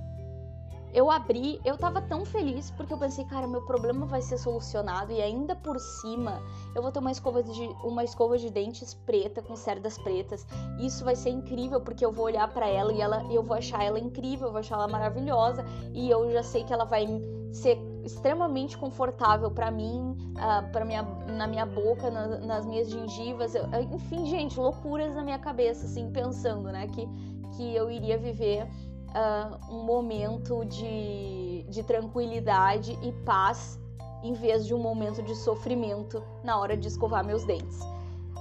eu 0.94 1.10
abri, 1.10 1.60
eu 1.64 1.76
tava 1.76 2.00
tão 2.00 2.24
feliz 2.24 2.70
porque 2.70 2.92
eu 2.92 2.96
pensei, 2.96 3.24
cara, 3.24 3.48
meu 3.48 3.62
problema 3.62 4.06
vai 4.06 4.22
ser 4.22 4.38
solucionado 4.38 5.12
e 5.12 5.20
ainda 5.20 5.56
por 5.56 5.76
cima 5.80 6.40
eu 6.72 6.80
vou 6.80 6.92
ter 6.92 7.00
uma 7.00 7.10
escova 7.10 7.42
de, 7.42 7.66
uma 7.82 8.04
escova 8.04 8.38
de 8.38 8.48
dentes 8.48 8.94
preta 8.94 9.42
com 9.42 9.56
cerdas 9.56 9.98
pretas. 9.98 10.46
Isso 10.78 11.04
vai 11.04 11.16
ser 11.16 11.30
incrível 11.30 11.80
porque 11.80 12.04
eu 12.06 12.12
vou 12.12 12.26
olhar 12.26 12.46
para 12.54 12.68
ela 12.68 12.92
e 12.92 13.00
ela 13.00 13.24
eu 13.32 13.42
vou 13.42 13.56
achar 13.56 13.82
ela 13.82 13.98
incrível, 13.98 14.46
eu 14.46 14.52
vou 14.52 14.60
achar 14.60 14.76
ela 14.76 14.86
maravilhosa 14.86 15.64
e 15.92 16.08
eu 16.08 16.30
já 16.30 16.44
sei 16.44 16.62
que 16.62 16.72
ela 16.72 16.84
vai 16.84 17.08
ser 17.52 17.76
extremamente 18.04 18.78
confortável 18.78 19.50
para 19.50 19.72
mim, 19.72 20.16
uh, 20.36 20.70
para 20.70 20.84
minha 20.84 21.02
na 21.02 21.48
minha 21.48 21.66
boca, 21.66 22.08
na, 22.08 22.38
nas 22.38 22.64
minhas 22.64 22.88
gengivas, 22.88 23.54
eu, 23.56 23.64
enfim, 23.92 24.26
gente, 24.26 24.60
loucuras 24.60 25.16
na 25.16 25.24
minha 25.24 25.38
cabeça 25.40 25.86
assim 25.86 26.08
pensando, 26.12 26.70
né, 26.70 26.86
que 26.86 27.08
que 27.56 27.74
eu 27.74 27.90
iria 27.90 28.18
viver 28.18 28.68
uh, 29.14 29.72
um 29.72 29.84
momento 29.84 30.64
de, 30.64 31.64
de 31.68 31.82
tranquilidade 31.82 32.98
e 33.02 33.12
paz 33.24 33.80
em 34.22 34.32
vez 34.32 34.66
de 34.66 34.74
um 34.74 34.78
momento 34.78 35.22
de 35.22 35.34
sofrimento 35.36 36.22
na 36.42 36.58
hora 36.58 36.76
de 36.76 36.88
escovar 36.88 37.24
meus 37.24 37.44
dentes. 37.44 37.78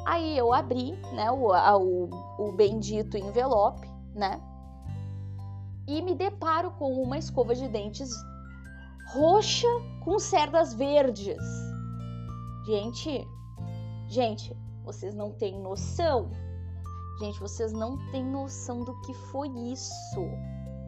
Aí 0.06 0.38
eu 0.38 0.54
abri, 0.54 0.94
né, 1.14 1.32
o, 1.32 1.52
o, 1.52 2.10
o 2.40 2.52
bendito 2.54 3.18
envelope, 3.18 3.88
né, 4.14 4.42
e 5.88 6.02
me 6.02 6.16
deparo 6.16 6.72
com 6.72 6.92
uma 7.02 7.18
escova 7.18 7.54
de 7.54 7.68
dentes 7.68 8.10
roxa 9.14 9.68
com 10.04 10.18
cerdas 10.18 10.74
verdes. 10.74 11.38
Gente, 12.66 13.28
gente, 14.08 14.56
vocês 14.86 15.14
não 15.14 15.32
têm 15.32 15.60
noção. 15.60 16.32
Gente, 17.20 17.40
vocês 17.40 17.74
não 17.74 17.98
têm 18.12 18.24
noção 18.26 18.84
do 18.84 19.00
que 19.02 19.14
foi 19.14 19.50
isso 19.50 20.26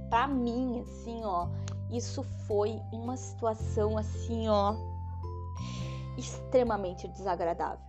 para 0.09 0.27
mim, 0.27 0.81
assim, 0.81 1.23
ó, 1.23 1.47
isso 1.91 2.23
foi 2.47 2.81
uma 2.91 3.17
situação 3.17 3.97
assim, 3.97 4.47
ó, 4.47 4.75
extremamente 6.17 7.07
desagradável. 7.07 7.85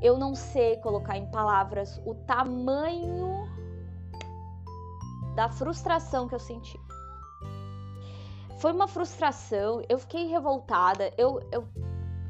Eu 0.00 0.18
não 0.18 0.34
sei 0.34 0.76
colocar 0.78 1.16
em 1.16 1.26
palavras 1.30 2.00
o 2.04 2.14
tamanho 2.14 3.46
da 5.34 5.48
frustração 5.48 6.28
que 6.28 6.34
eu 6.34 6.38
senti. 6.38 6.78
Foi 8.58 8.72
uma 8.72 8.88
frustração, 8.88 9.82
eu 9.88 9.98
fiquei 9.98 10.26
revoltada, 10.28 11.12
eu, 11.18 11.40
eu, 11.52 11.68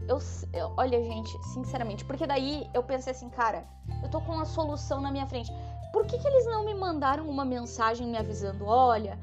eu, 0.09 0.19
eu, 0.53 0.73
olha, 0.77 1.03
gente, 1.03 1.31
sinceramente, 1.53 2.05
porque 2.05 2.27
daí 2.27 2.69
eu 2.75 2.83
pensei 2.83 3.13
assim, 3.13 3.31
cara, 3.31 3.65
eu 4.03 4.11
tô 4.11 4.21
com 4.21 4.33
uma 4.33 4.45
solução 4.45 5.01
na 5.01 5.11
minha 5.11 5.27
frente 5.27 5.53
por 5.97 6.05
que, 6.05 6.19
que 6.19 6.29
eles 6.29 6.45
não 6.45 6.63
me 6.63 6.75
mandaram 6.75 7.27
uma 7.27 7.43
mensagem 7.43 8.07
me 8.07 8.19
avisando? 8.19 8.67
Olha, 8.67 9.19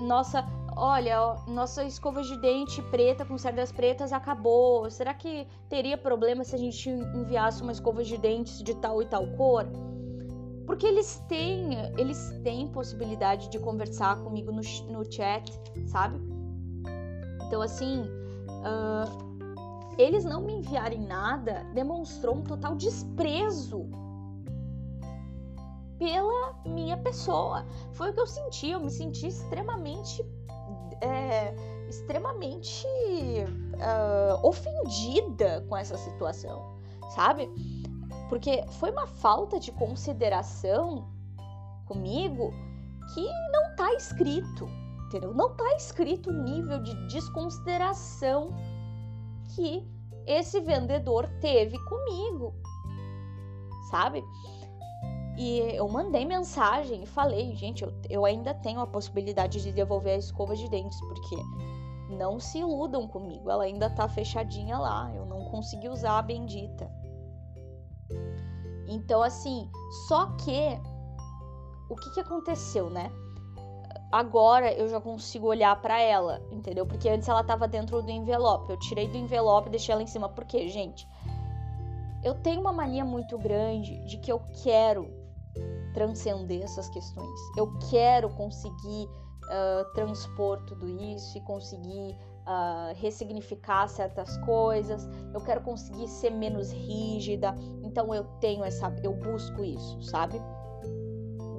nossa, 0.00 0.46
olha, 0.76 1.34
nossa 1.48 1.82
escova 1.82 2.22
de 2.22 2.40
dente 2.40 2.80
preta 2.80 3.24
com 3.24 3.36
cerdas 3.36 3.72
pretas 3.72 4.12
acabou. 4.12 4.88
Será 4.88 5.12
que 5.12 5.48
teria 5.68 5.98
problema 5.98 6.44
se 6.44 6.54
a 6.54 6.58
gente 6.58 6.88
enviasse 6.88 7.60
uma 7.60 7.72
escova 7.72 8.04
de 8.04 8.16
dentes 8.16 8.62
de 8.62 8.72
tal 8.76 9.02
e 9.02 9.06
tal 9.06 9.26
cor? 9.36 9.66
Porque 10.64 10.86
eles 10.86 11.20
têm, 11.28 11.74
eles 11.98 12.32
têm 12.44 12.68
possibilidade 12.68 13.48
de 13.48 13.58
conversar 13.58 14.22
comigo 14.22 14.52
no, 14.52 14.62
no 14.88 15.12
chat, 15.12 15.52
sabe? 15.88 16.20
Então, 17.48 17.60
assim, 17.60 18.02
uh, 18.02 19.96
eles 19.98 20.24
não 20.24 20.40
me 20.40 20.52
enviarem 20.52 21.00
nada 21.00 21.66
demonstrou 21.74 22.36
um 22.36 22.44
total 22.44 22.76
desprezo 22.76 24.05
pela 25.98 26.54
minha 26.64 26.96
pessoa. 26.96 27.66
Foi 27.92 28.10
o 28.10 28.12
que 28.12 28.20
eu 28.20 28.26
senti, 28.26 28.70
eu 28.70 28.80
me 28.80 28.90
senti 28.90 29.28
extremamente. 29.28 30.24
É, 31.00 31.54
extremamente 31.88 32.86
uh, 33.74 34.46
ofendida 34.46 35.64
com 35.68 35.76
essa 35.76 35.96
situação, 35.96 36.76
sabe? 37.14 37.48
Porque 38.28 38.64
foi 38.72 38.90
uma 38.90 39.06
falta 39.06 39.58
de 39.60 39.70
consideração 39.72 41.08
comigo 41.86 42.52
que 43.14 43.24
não 43.52 43.76
tá 43.76 43.92
escrito, 43.94 44.68
entendeu? 45.06 45.32
Não 45.32 45.54
tá 45.54 45.76
escrito 45.76 46.30
o 46.30 46.42
nível 46.42 46.82
de 46.82 46.94
desconsideração 47.06 48.50
que 49.54 49.86
esse 50.26 50.60
vendedor 50.60 51.28
teve 51.40 51.78
comigo, 51.84 52.52
sabe? 53.90 54.24
E 55.36 55.58
eu 55.76 55.86
mandei 55.88 56.24
mensagem 56.24 57.02
e 57.02 57.06
falei, 57.06 57.54
gente, 57.54 57.84
eu, 57.84 57.92
eu 58.08 58.24
ainda 58.24 58.54
tenho 58.54 58.80
a 58.80 58.86
possibilidade 58.86 59.62
de 59.62 59.70
devolver 59.70 60.14
a 60.14 60.18
escova 60.18 60.56
de 60.56 60.68
dentes, 60.68 60.98
porque 61.00 61.36
não 62.08 62.40
se 62.40 62.58
iludam 62.58 63.06
comigo, 63.06 63.50
ela 63.50 63.64
ainda 63.64 63.90
tá 63.90 64.08
fechadinha 64.08 64.78
lá, 64.78 65.12
eu 65.14 65.26
não 65.26 65.44
consegui 65.46 65.88
usar 65.88 66.18
a 66.18 66.22
bendita. 66.22 66.90
Então, 68.88 69.22
assim, 69.22 69.70
só 70.06 70.26
que 70.36 70.80
o 71.90 71.96
que, 71.96 72.10
que 72.14 72.20
aconteceu, 72.20 72.88
né? 72.88 73.10
Agora 74.10 74.72
eu 74.72 74.88
já 74.88 75.00
consigo 75.00 75.48
olhar 75.48 75.80
para 75.82 76.00
ela, 76.00 76.40
entendeu? 76.50 76.86
Porque 76.86 77.08
antes 77.08 77.28
ela 77.28 77.42
tava 77.42 77.66
dentro 77.66 78.00
do 78.00 78.10
envelope. 78.10 78.70
Eu 78.70 78.78
tirei 78.78 79.08
do 79.08 79.16
envelope 79.16 79.68
e 79.68 79.70
deixei 79.72 79.92
ela 79.92 80.02
em 80.02 80.06
cima. 80.06 80.28
Por 80.28 80.44
quê, 80.44 80.68
gente? 80.68 81.06
Eu 82.22 82.34
tenho 82.34 82.60
uma 82.60 82.72
mania 82.72 83.04
muito 83.04 83.36
grande 83.36 83.98
de 84.04 84.16
que 84.18 84.30
eu 84.30 84.40
quero 84.62 85.12
transcender 85.96 86.62
essas 86.62 86.90
questões. 86.90 87.40
Eu 87.56 87.72
quero 87.90 88.28
conseguir 88.28 89.08
uh, 89.46 89.92
transpor 89.94 90.62
tudo 90.66 90.86
isso 90.86 91.38
e 91.38 91.40
conseguir 91.40 92.14
uh, 92.46 92.94
ressignificar 92.96 93.88
certas 93.88 94.36
coisas. 94.44 95.08
Eu 95.32 95.40
quero 95.40 95.62
conseguir 95.62 96.06
ser 96.06 96.30
menos 96.30 96.70
rígida. 96.70 97.54
Então 97.82 98.14
eu 98.14 98.24
tenho 98.40 98.62
essa, 98.62 98.94
eu 99.02 99.14
busco 99.14 99.64
isso, 99.64 100.02
sabe? 100.02 100.38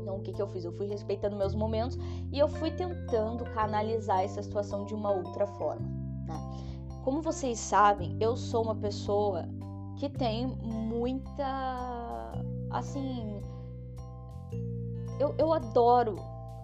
Então 0.03 0.17
o 0.17 0.21
que, 0.21 0.31
que 0.31 0.41
eu 0.41 0.47
fiz? 0.47 0.63
Eu 0.63 0.71
fui 0.71 0.85
respeitando 0.85 1.35
meus 1.35 1.55
momentos 1.55 1.97
e 2.31 2.37
eu 2.37 2.47
fui 2.47 2.69
tentando 2.69 3.43
canalizar 3.55 4.21
essa 4.23 4.43
situação 4.43 4.85
de 4.85 4.93
uma 4.93 5.09
outra 5.09 5.47
forma. 5.47 5.87
Né? 6.27 6.39
Como 7.03 7.23
vocês 7.23 7.57
sabem, 7.57 8.15
eu 8.19 8.37
sou 8.37 8.63
uma 8.65 8.75
pessoa 8.75 9.49
que 9.95 10.07
tem 10.09 10.45
muita, 10.45 12.33
assim, 12.69 13.41
eu, 15.19 15.35
eu 15.37 15.53
adoro 15.53 16.17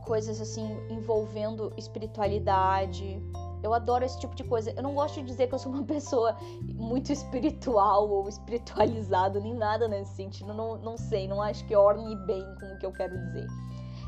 coisas 0.06 0.40
assim 0.40 0.78
envolvendo 0.90 1.74
espiritualidade. 1.78 3.22
Eu 3.62 3.74
adoro 3.74 4.04
esse 4.04 4.20
tipo 4.20 4.36
de 4.36 4.44
coisa. 4.44 4.72
Eu 4.72 4.84
não 4.84 4.94
gosto 4.94 5.16
de 5.22 5.28
dizer 5.28 5.48
que 5.48 5.54
eu 5.54 5.60
sou 5.60 5.72
uma 5.72 5.84
pessoa 5.86 6.36
muito 6.74 7.12
espiritual 7.12 8.10
ou 8.10 8.28
espiritualizada, 8.28 9.40
nem 9.40 9.54
nada 9.54 9.88
nesse 9.88 10.16
sentido. 10.16 10.54
Não, 10.54 10.78
não 10.78 10.98
sei, 10.98 11.28
não 11.28 11.42
acho 11.42 11.66
que 11.66 11.76
orne 11.76 12.16
bem 12.26 12.44
com 12.60 12.66
o 12.74 12.78
que 12.78 12.86
eu 12.86 12.92
quero 12.92 13.18
dizer. 13.28 13.48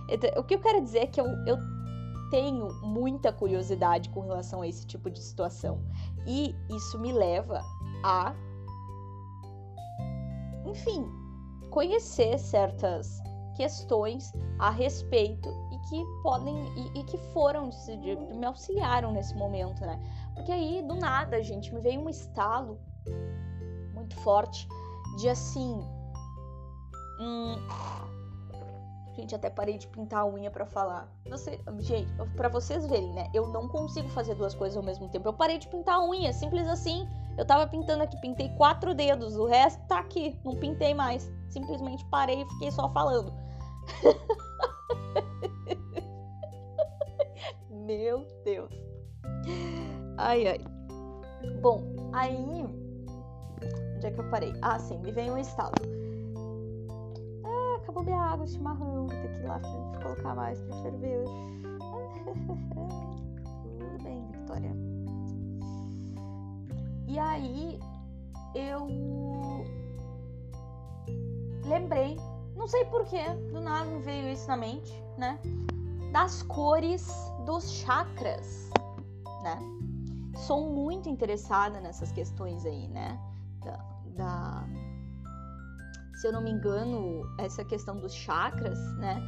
Então, 0.10 0.30
o 0.38 0.44
que 0.44 0.56
eu 0.56 0.60
quero 0.60 0.82
dizer 0.82 1.00
é 1.00 1.08
que 1.08 1.20
eu, 1.20 1.25
eu 1.48 1.58
tenho 2.30 2.68
muita 2.82 3.32
curiosidade 3.32 4.10
com 4.10 4.22
relação 4.22 4.62
a 4.62 4.68
esse 4.68 4.86
tipo 4.86 5.10
de 5.10 5.20
situação. 5.20 5.80
E 6.28 6.56
isso 6.70 7.00
me 7.00 7.12
leva 7.12 7.64
a, 8.04 8.36
enfim, 10.66 11.06
conhecer 11.70 12.38
certas 12.38 13.22
questões 13.56 14.32
a 14.60 14.70
respeito 14.70 15.50
e 15.72 15.90
que 15.90 16.06
podem 16.22 16.56
e, 16.78 17.00
e 17.00 17.04
que 17.04 17.18
foram 17.34 17.70
de, 17.70 18.16
me 18.16 18.46
auxiliaram 18.46 19.12
nesse 19.12 19.36
momento, 19.36 19.82
né? 19.82 20.00
Porque 20.34 20.52
aí 20.52 20.82
do 20.82 20.96
nada, 20.96 21.42
gente, 21.42 21.74
me 21.74 21.82
veio 21.82 22.02
um 22.02 22.10
estalo 22.10 22.80
muito 23.94 24.16
forte 24.18 24.68
de 25.18 25.30
assim, 25.30 25.80
hum, 27.20 27.56
Gente, 29.16 29.34
até 29.34 29.50
parei 29.50 29.78
de 29.78 29.88
pintar 29.88 30.22
a 30.22 30.26
unha 30.26 30.52
para 30.52 30.66
falar. 30.66 31.10
Você, 31.30 31.58
gente, 31.80 32.12
para 32.36 32.50
vocês 32.50 32.86
verem, 32.86 33.14
né? 33.14 33.30
Eu 33.34 33.48
não 33.48 33.66
consigo 33.66 34.10
fazer 34.10 34.36
duas 34.36 34.54
coisas 34.54 34.76
ao 34.76 34.84
mesmo 34.84 35.08
tempo. 35.08 35.30
Eu 35.30 35.34
parei 35.34 35.58
de 35.58 35.70
pintar 35.70 35.96
a 35.96 36.04
unha, 36.04 36.34
simples 36.34 36.68
assim. 36.68 37.08
Eu 37.38 37.46
tava 37.46 37.66
pintando 37.66 38.04
aqui, 38.04 38.20
pintei 38.20 38.50
quatro 38.58 38.94
dedos, 38.94 39.38
o 39.38 39.46
resto 39.46 39.82
tá 39.88 40.00
aqui, 40.00 40.38
não 40.44 40.56
pintei 40.58 40.94
mais. 40.94 41.32
Simplesmente 41.48 42.04
parei 42.06 42.42
e 42.42 42.46
fiquei 42.46 42.72
só 42.72 42.90
falando. 42.90 43.34
Meu 47.70 48.26
Deus. 48.44 48.72
Ai, 50.18 50.48
ai. 50.48 50.58
Bom, 51.62 52.12
aí. 52.14 52.66
Onde 53.96 54.08
é 54.08 54.12
que 54.12 54.20
eu 54.20 54.30
parei? 54.30 54.54
Ah, 54.62 54.78
sim, 54.80 54.98
me 55.00 55.12
veio 55.12 55.34
um 55.34 55.38
estalo. 55.38 55.76
Ah, 57.44 57.76
acabou 57.82 58.04
minha 58.04 58.20
água 58.20 58.48
chimarrão. 58.48 59.08
Vou 59.08 59.10
ter 59.10 59.34
que 59.34 59.40
ir 59.40 59.48
lá 59.48 59.60
colocar 60.02 60.36
mais 60.36 60.62
pra 60.62 60.82
ferver. 60.82 61.26
Tudo 63.80 64.04
bem, 64.04 64.26
Victoria. 64.32 64.72
E 67.08 67.20
aí, 67.20 67.80
eu 68.56 68.88
lembrei 71.66 72.18
não 72.66 72.70
sei 72.70 72.84
porquê, 72.86 73.24
do 73.54 73.62
nada 73.62 73.86
me 73.86 74.01
veio 74.01 74.28
isso 74.32 74.48
na 74.48 74.58
mente, 74.58 74.92
né? 75.20 75.40
Das 76.12 76.42
cores 76.42 77.08
dos 77.46 77.72
chakras, 77.72 78.72
né? 79.44 79.60
Sou 80.48 80.68
muito 80.72 81.08
interessada 81.08 81.80
nessas 81.80 82.12
questões 82.12 82.66
aí, 82.66 82.88
né? 82.88 83.22
Da, 83.64 83.78
da, 84.18 84.68
se 86.16 86.25
eu 86.25 86.34
não 86.34 86.42
me 86.42 86.50
engano, 86.50 87.22
essa 87.38 87.64
questão 87.64 88.00
dos 88.00 88.16
chakras, 88.16 88.80
né? 88.96 89.22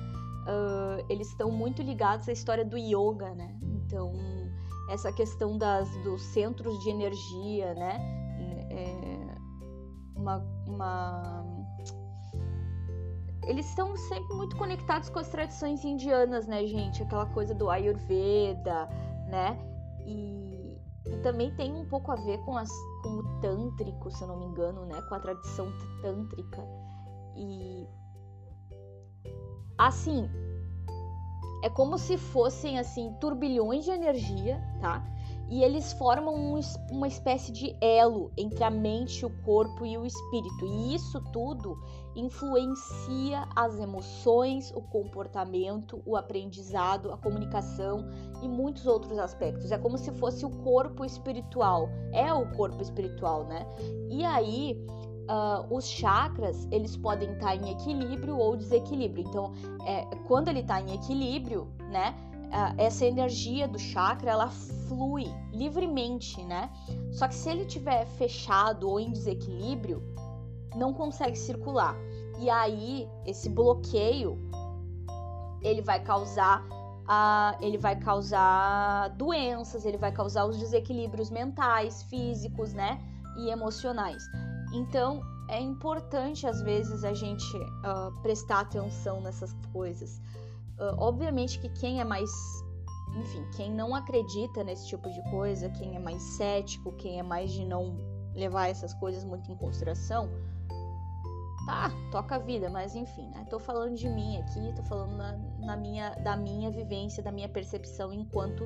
Uh, 0.47 1.05
eles 1.07 1.27
estão 1.27 1.51
muito 1.51 1.83
ligados 1.83 2.27
à 2.27 2.31
história 2.31 2.65
do 2.65 2.75
yoga, 2.75 3.35
né? 3.35 3.55
Então, 3.61 4.13
essa 4.89 5.13
questão 5.13 5.59
das, 5.59 5.87
dos 5.97 6.23
centros 6.23 6.75
de 6.79 6.89
energia, 6.89 7.75
né? 7.75 7.99
É 8.71 9.37
uma, 10.15 10.37
uma 10.65 11.36
eles 13.47 13.65
estão 13.67 13.95
sempre 13.95 14.35
muito 14.35 14.55
conectados 14.57 15.09
com 15.09 15.19
as 15.19 15.29
tradições 15.29 15.83
indianas, 15.85 16.45
né, 16.47 16.65
gente? 16.67 17.01
Aquela 17.01 17.25
coisa 17.27 17.55
do 17.55 17.69
Ayurveda, 17.69 18.89
né? 19.29 19.57
E, 20.05 20.77
e 21.05 21.17
também 21.23 21.55
tem 21.55 21.73
um 21.73 21.85
pouco 21.85 22.11
a 22.11 22.15
ver 22.15 22.37
com, 22.39 22.57
as, 22.57 22.69
com 23.01 23.09
o 23.09 23.39
tântrico, 23.39 24.11
se 24.11 24.21
eu 24.21 24.27
não 24.27 24.37
me 24.37 24.45
engano, 24.45 24.85
né? 24.85 25.01
Com 25.07 25.15
a 25.15 25.19
tradição 25.19 25.71
tântrica. 26.01 26.61
E 27.37 27.87
assim, 29.77 30.29
é 31.63 31.69
como 31.69 31.97
se 31.97 32.17
fossem 32.17 32.77
assim 32.77 33.13
turbilhões 33.21 33.85
de 33.85 33.91
energia, 33.91 34.61
tá? 34.81 35.01
E 35.49 35.63
eles 35.63 35.93
formam 35.93 36.35
um, 36.35 36.59
uma 36.91 37.07
espécie 37.07 37.51
de 37.51 37.75
elo 37.79 38.31
entre 38.37 38.63
a 38.63 38.69
mente, 38.69 39.25
o 39.25 39.29
corpo 39.43 39.85
e 39.85 39.97
o 39.97 40.05
espírito. 40.05 40.65
E 40.65 40.93
isso 40.93 41.21
tudo 41.31 41.77
influencia 42.15 43.47
as 43.55 43.79
emoções, 43.79 44.71
o 44.71 44.81
comportamento, 44.81 46.01
o 46.05 46.17
aprendizado, 46.17 47.11
a 47.11 47.17
comunicação 47.17 48.05
e 48.41 48.47
muitos 48.47 48.85
outros 48.85 49.17
aspectos. 49.17 49.71
É 49.71 49.77
como 49.77 49.97
se 49.97 50.11
fosse 50.13 50.45
o 50.45 50.49
corpo 50.49 51.05
espiritual. 51.05 51.89
É 52.11 52.33
o 52.33 52.45
corpo 52.53 52.81
espiritual, 52.81 53.45
né? 53.45 53.65
E 54.09 54.23
aí. 54.23 54.77
Uh, 55.29 55.75
os 55.75 55.85
chakras 55.85 56.65
eles 56.71 56.95
podem 56.95 57.33
estar 57.33 57.53
em 57.53 57.71
equilíbrio 57.71 58.37
ou 58.37 58.55
desequilíbrio. 58.55 59.25
Então, 59.27 59.51
é, 59.85 60.05
quando 60.25 60.47
ele 60.47 60.61
está 60.61 60.79
em 60.79 60.95
equilíbrio, 60.95 61.67
né, 61.91 62.15
essa 62.77 63.05
energia 63.05 63.67
do 63.67 63.79
chakra 63.79 64.31
ela 64.31 64.49
flui 64.87 65.25
livremente, 65.51 66.43
né? 66.43 66.69
Só 67.11 67.27
que 67.27 67.35
se 67.35 67.49
ele 67.49 67.65
tiver 67.65 68.05
fechado 68.05 68.89
ou 68.89 68.99
em 68.99 69.11
desequilíbrio, 69.11 70.01
não 70.75 70.93
consegue 70.93 71.37
circular. 71.37 71.95
E 72.39 72.49
aí 72.49 73.09
esse 73.25 73.49
bloqueio 73.49 74.37
ele 75.61 75.81
vai 75.81 76.01
causar 76.01 76.63
ele 77.61 77.77
vai 77.77 77.95
causar 77.95 79.07
doenças, 79.11 79.85
ele 79.85 79.97
vai 79.97 80.11
causar 80.11 80.45
os 80.45 80.57
desequilíbrios 80.57 81.29
mentais, 81.29 82.03
físicos, 82.03 82.73
né? 82.73 83.01
E 83.37 83.49
emocionais. 83.49 84.23
Então 84.73 85.21
é 85.49 85.61
importante 85.61 86.45
às 86.45 86.61
vezes 86.61 87.05
a 87.05 87.13
gente 87.13 87.55
uh, 87.55 88.11
prestar 88.21 88.59
atenção 88.59 89.21
nessas 89.21 89.55
coisas. 89.71 90.21
Uh, 90.79 90.95
obviamente 90.97 91.59
que 91.59 91.69
quem 91.69 91.99
é 91.99 92.03
mais. 92.03 92.29
Enfim, 93.15 93.43
quem 93.55 93.71
não 93.71 93.95
acredita 93.95 94.63
nesse 94.63 94.87
tipo 94.87 95.09
de 95.09 95.21
coisa, 95.31 95.69
quem 95.69 95.95
é 95.95 95.99
mais 95.99 96.21
cético, 96.21 96.91
quem 96.93 97.19
é 97.19 97.23
mais 97.23 97.51
de 97.51 97.65
não 97.65 97.97
levar 98.35 98.67
essas 98.67 98.93
coisas 98.93 99.23
muito 99.23 99.51
em 99.51 99.55
consideração, 99.55 100.29
tá, 101.65 101.89
toca 102.11 102.35
a 102.35 102.39
vida, 102.39 102.69
mas 102.69 102.95
enfim, 102.95 103.27
né? 103.29 103.45
Tô 103.49 103.59
falando 103.59 103.95
de 103.95 104.07
mim 104.07 104.37
aqui, 104.37 104.73
tô 104.75 104.83
falando 104.83 105.17
na, 105.17 105.31
na 105.59 105.75
minha, 105.75 106.11
da 106.15 106.37
minha 106.37 106.69
vivência, 106.69 107.23
da 107.23 107.31
minha 107.31 107.49
percepção 107.49 108.13
enquanto 108.13 108.63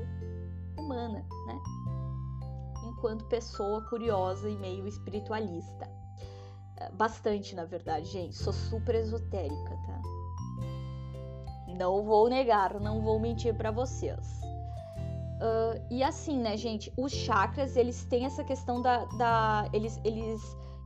humana, 0.78 1.26
né? 1.46 1.60
Enquanto 2.88 3.26
pessoa 3.26 3.82
curiosa 3.90 4.50
e 4.50 4.58
meio 4.58 4.86
espiritualista. 4.88 5.90
Bastante, 6.94 7.56
na 7.56 7.66
verdade, 7.66 8.08
gente. 8.08 8.36
Sou 8.36 8.52
super 8.52 8.96
esotérica, 8.96 9.78
tá? 9.86 10.02
Não 11.82 12.04
vou 12.04 12.30
negar, 12.30 12.80
não 12.80 13.02
vou 13.02 13.20
mentir 13.20 13.56
para 13.56 13.72
vocês. 13.72 14.40
Uh, 15.42 15.82
e 15.90 16.04
assim, 16.04 16.38
né, 16.38 16.56
gente, 16.56 16.94
os 16.96 17.12
chakras, 17.12 17.76
eles 17.76 18.06
têm 18.06 18.26
essa 18.26 18.44
questão 18.44 18.80
da. 18.84 19.06
da 19.18 19.68
eles, 19.74 20.00
eles 20.06 20.40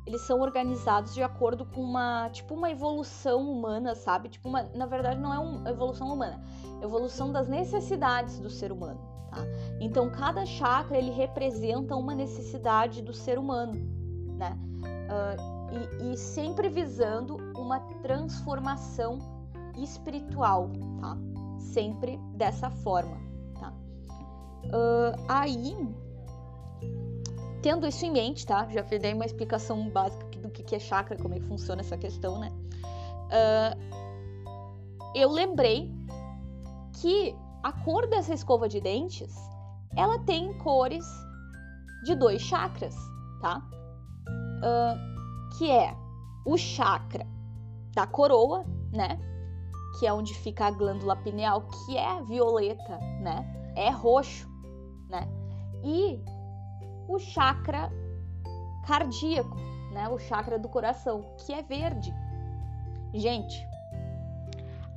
eles 0.08 0.22
são 0.22 0.40
organizados 0.40 1.16
de 1.16 1.24
acordo 1.24 1.66
com 1.66 1.82
uma, 1.82 2.30
tipo 2.30 2.54
uma 2.54 2.70
evolução 2.70 3.42
humana, 3.42 3.96
sabe? 3.96 4.30
Tipo 4.30 4.48
uma, 4.48 4.62
na 4.76 4.86
verdade 4.86 5.20
não 5.20 5.34
é 5.34 5.40
uma 5.40 5.68
evolução 5.68 6.14
humana, 6.14 6.40
é 6.80 6.86
evolução 6.86 7.32
das 7.32 7.48
necessidades 7.48 8.40
do 8.40 8.48
ser 8.48 8.72
humano, 8.72 9.00
tá? 9.32 9.40
Então 9.82 10.12
cada 10.12 10.46
chakra 10.46 10.96
ele 10.96 11.10
representa 11.10 11.96
uma 11.96 12.14
necessidade 12.14 13.02
do 13.02 13.12
ser 13.12 13.40
humano, 13.40 13.74
né? 14.38 14.56
Uh, 15.10 15.56
e, 16.04 16.14
e 16.14 16.18
sempre 16.18 16.70
visando 16.70 17.38
uma 17.58 17.80
transformação 18.04 19.35
espiritual, 19.78 20.70
tá? 21.00 21.18
Sempre 21.60 22.18
dessa 22.36 22.70
forma, 22.70 23.18
tá? 23.60 23.74
Uh, 24.66 25.26
aí 25.28 25.76
tendo 27.66 27.88
isso 27.88 28.06
em 28.06 28.12
mente, 28.12 28.46
tá? 28.46 28.68
Já 28.70 28.82
dei 28.84 29.14
uma 29.14 29.26
explicação 29.26 29.90
básica 29.90 30.24
do 30.40 30.52
que 30.52 30.76
é 30.76 30.80
chakra, 30.80 31.18
como 31.18 31.34
é 31.34 31.40
que 31.40 31.48
funciona 31.48 31.82
essa 31.82 31.98
questão, 31.98 32.40
né? 32.40 32.52
Uh, 33.26 33.76
eu 35.16 35.32
lembrei 35.32 35.92
que 37.02 37.36
a 37.64 37.72
cor 37.72 38.08
dessa 38.08 38.36
escova 38.36 38.70
de 38.70 38.80
dentes, 38.80 39.34
ela 39.96 40.20
tem 40.20 40.56
cores 40.60 41.04
de 42.04 42.14
dois 42.14 42.40
chakras, 42.44 42.96
tá? 43.42 43.68
Uh, 44.60 45.58
que 45.58 45.72
é 45.72 45.96
o 46.46 46.58
chakra 46.58 47.26
da 47.96 48.06
coroa, 48.06 48.64
né? 48.94 49.20
Que 50.00 50.08
é 50.08 50.14
onde 50.14 50.34
fica 50.34 50.66
a 50.66 50.72
glândula 50.72 51.16
pineal, 51.16 51.62
que 51.62 51.98
é 51.98 52.22
violeta, 52.24 52.98
né? 53.22 53.46
É 53.76 53.90
roxo, 53.90 54.48
né? 55.10 55.28
E 55.84 56.20
o 57.08 57.18
chakra 57.20 57.92
cardíaco, 58.86 59.56
né? 59.92 60.10
O 60.10 60.18
chakra 60.18 60.60
do 60.60 60.70
coração, 60.70 61.36
que 61.46 61.54
é 61.54 61.62
verde. 61.62 62.14
Gente, 63.14 63.66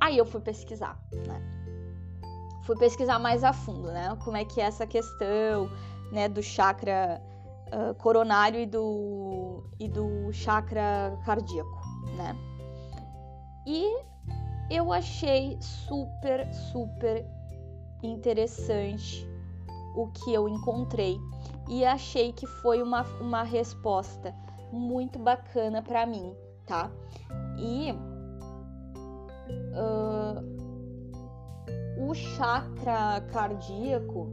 aí 0.01 0.17
eu 0.17 0.25
fui 0.25 0.41
pesquisar, 0.41 0.99
né? 1.27 1.41
Fui 2.63 2.77
pesquisar 2.77 3.17
mais 3.17 3.43
a 3.43 3.53
fundo, 3.53 3.91
né? 3.91 4.17
Como 4.23 4.37
é 4.37 4.45
que 4.45 4.59
é 4.61 4.65
essa 4.65 4.85
questão, 4.85 5.69
né, 6.11 6.27
do 6.27 6.41
chakra 6.41 7.21
uh, 7.73 7.93
coronário 7.95 8.59
e 8.59 8.65
do 8.65 9.63
e 9.79 9.87
do 9.87 10.31
chakra 10.31 11.17
cardíaco, 11.25 11.81
né? 12.15 12.35
E 13.65 14.03
eu 14.69 14.93
achei 14.93 15.57
super, 15.61 16.47
super 16.71 17.25
interessante 18.03 19.27
o 19.95 20.07
que 20.07 20.33
eu 20.33 20.47
encontrei 20.47 21.17
e 21.67 21.83
achei 21.83 22.31
que 22.31 22.45
foi 22.45 22.81
uma, 22.81 23.03
uma 23.19 23.43
resposta 23.43 24.33
muito 24.71 25.17
bacana 25.19 25.81
para 25.81 26.05
mim, 26.05 26.35
tá? 26.65 26.91
E 27.57 27.91
uh, 29.73 30.41
o 32.07 32.13
chakra 32.13 33.21
cardíaco 33.31 34.29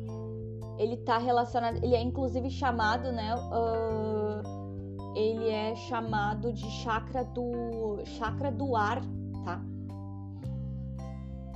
ele 0.78 0.98
tá 0.98 1.16
relacionado, 1.16 1.82
ele 1.82 1.94
é 1.94 2.00
inclusive 2.02 2.50
chamado, 2.50 3.10
né? 3.10 3.34
Uh, 3.34 5.14
ele 5.16 5.48
é 5.48 5.74
chamado 5.74 6.52
de 6.52 6.70
chakra 6.82 7.24
do 7.24 8.04
chakra 8.04 8.52
do 8.52 8.76
ar, 8.76 9.00
tá? 9.42 9.62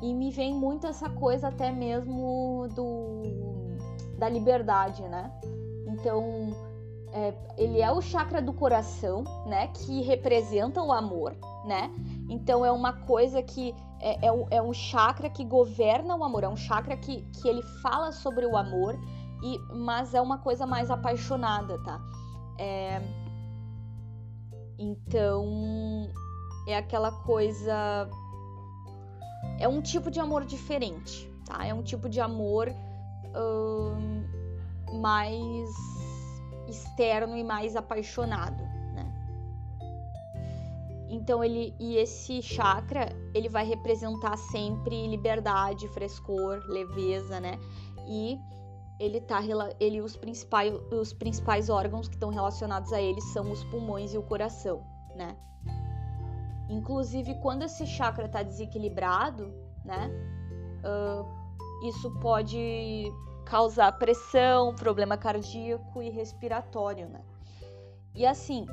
E 0.03 0.15
me 0.15 0.31
vem 0.31 0.55
muito 0.55 0.87
essa 0.87 1.09
coisa 1.09 1.49
até 1.49 1.71
mesmo 1.71 2.69
do 2.75 3.23
da 4.19 4.29
liberdade, 4.29 5.03
né? 5.03 5.33
Então, 5.87 6.55
é, 7.13 7.35
ele 7.57 7.81
é 7.81 7.91
o 7.91 8.01
chakra 8.01 8.41
do 8.41 8.53
coração, 8.53 9.25
né? 9.47 9.69
Que 9.69 10.03
representa 10.03 10.83
o 10.83 10.93
amor, 10.93 11.35
né? 11.65 11.91
Então, 12.29 12.65
é 12.65 12.71
uma 12.71 12.93
coisa 12.93 13.43
que 13.43 13.75
é, 14.01 14.27
é, 14.27 14.47
é 14.51 14.63
um 14.63 14.73
chakra 14.73 15.29
que 15.29 15.45
governa 15.45 16.15
o 16.17 16.25
amor, 16.25 16.45
é 16.45 16.49
um 16.49 16.57
chakra 16.57 16.97
que, 16.97 17.23
que 17.41 17.49
ele 17.49 17.63
fala 17.83 18.13
sobre 18.13 18.47
o 18.47 18.57
amor, 18.57 18.99
e, 19.43 19.59
mas 19.75 20.15
é 20.15 20.21
uma 20.21 20.39
coisa 20.39 20.67
mais 20.67 20.91
apaixonada, 20.91 21.79
tá? 21.83 22.01
É, 22.59 23.03
então, 24.79 26.09
é 26.67 26.77
aquela 26.77 27.11
coisa. 27.11 28.09
É 29.59 29.69
um 29.69 29.81
tipo 29.81 30.11
de 30.11 30.21
amor 30.21 30.45
diferente, 30.45 31.31
tá? 31.47 31.67
É 31.67 31.75
um 31.75 31.83
tipo 31.83 32.09
de 32.09 32.21
amor. 32.21 32.69
Hum, 33.35 34.21
mais 34.93 35.71
externo 36.69 37.37
e 37.37 37.45
mais 37.45 37.77
apaixonado, 37.77 38.63
né? 38.95 39.13
Então 41.09 41.43
ele 41.43 41.75
e 41.79 41.97
esse 41.97 42.43
chakra, 42.43 43.09
ele 43.35 43.49
vai 43.49 43.65
representar 43.65 44.37
sempre 44.37 45.07
liberdade, 45.09 45.89
frescor, 45.89 46.63
leveza, 46.69 47.41
né? 47.41 47.59
E 48.07 48.39
ele 48.99 49.21
tá 49.21 49.41
ele 49.79 50.01
os 50.01 50.17
principais 50.17 50.73
os 50.93 51.13
principais 51.13 51.69
órgãos 51.69 52.09
que 52.09 52.15
estão 52.15 52.31
relacionados 52.31 52.93
a 52.93 53.01
ele 53.01 53.21
são 53.21 53.51
os 53.51 53.65
pulmões 53.65 54.15
e 54.15 54.19
o 54.19 54.23
coração, 54.23 54.83
né? 55.17 55.37
Inclusive 56.71 57.35
quando 57.43 57.65
esse 57.65 57.85
chakra 57.85 58.29
tá 58.29 58.43
desequilibrado, 58.45 59.53
né? 59.85 60.09
Uh, 60.85 61.89
isso 61.89 62.11
pode 62.21 63.13
causar 63.45 63.91
pressão, 63.99 64.75
problema 64.77 65.17
cardíaco 65.17 66.01
e 66.01 66.09
respiratório, 66.09 67.09
né? 67.09 67.21
E 68.15 68.25
assim, 68.25 68.67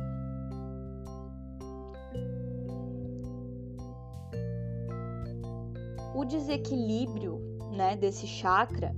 o 6.13 6.23
desequilíbrio, 6.23 7.39
né, 7.71 7.95
desse 7.95 8.27
chakra, 8.27 8.95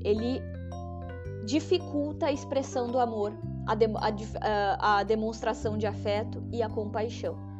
ele 0.00 0.40
dificulta 1.44 2.26
a 2.26 2.32
expressão 2.32 2.90
do 2.90 2.98
amor, 2.98 3.32
a, 3.66 3.74
de, 4.10 4.24
a, 4.40 4.98
a 4.98 5.02
demonstração 5.02 5.78
de 5.78 5.86
afeto 5.86 6.42
e 6.50 6.62
a 6.62 6.68
compaixão. 6.68 7.53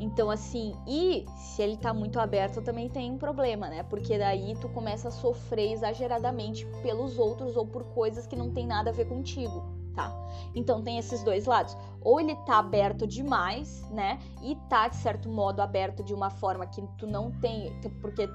Então, 0.00 0.30
assim, 0.30 0.74
e 0.86 1.26
se 1.36 1.60
ele 1.60 1.76
tá 1.76 1.92
muito 1.92 2.20
aberto, 2.20 2.62
também 2.62 2.88
tem 2.88 3.10
um 3.10 3.18
problema, 3.18 3.68
né? 3.68 3.82
Porque 3.82 4.16
daí 4.16 4.56
tu 4.60 4.68
começa 4.68 5.08
a 5.08 5.10
sofrer 5.10 5.72
exageradamente 5.72 6.64
pelos 6.82 7.18
outros 7.18 7.56
ou 7.56 7.66
por 7.66 7.82
coisas 7.84 8.26
que 8.26 8.36
não 8.36 8.50
tem 8.52 8.66
nada 8.66 8.90
a 8.90 8.92
ver 8.92 9.06
contigo, 9.06 9.64
tá? 9.96 10.14
Então 10.54 10.82
tem 10.82 10.98
esses 10.98 11.24
dois 11.24 11.46
lados. 11.46 11.76
Ou 12.00 12.20
ele 12.20 12.36
tá 12.46 12.58
aberto 12.58 13.08
demais, 13.08 13.82
né? 13.90 14.20
E 14.42 14.54
tá, 14.68 14.86
de 14.86 14.96
certo 14.96 15.28
modo, 15.28 15.60
aberto 15.60 16.04
de 16.04 16.14
uma 16.14 16.30
forma 16.30 16.64
que 16.66 16.80
tu 16.96 17.06
não 17.06 17.32
tem. 17.32 17.72
Porque 18.00 18.28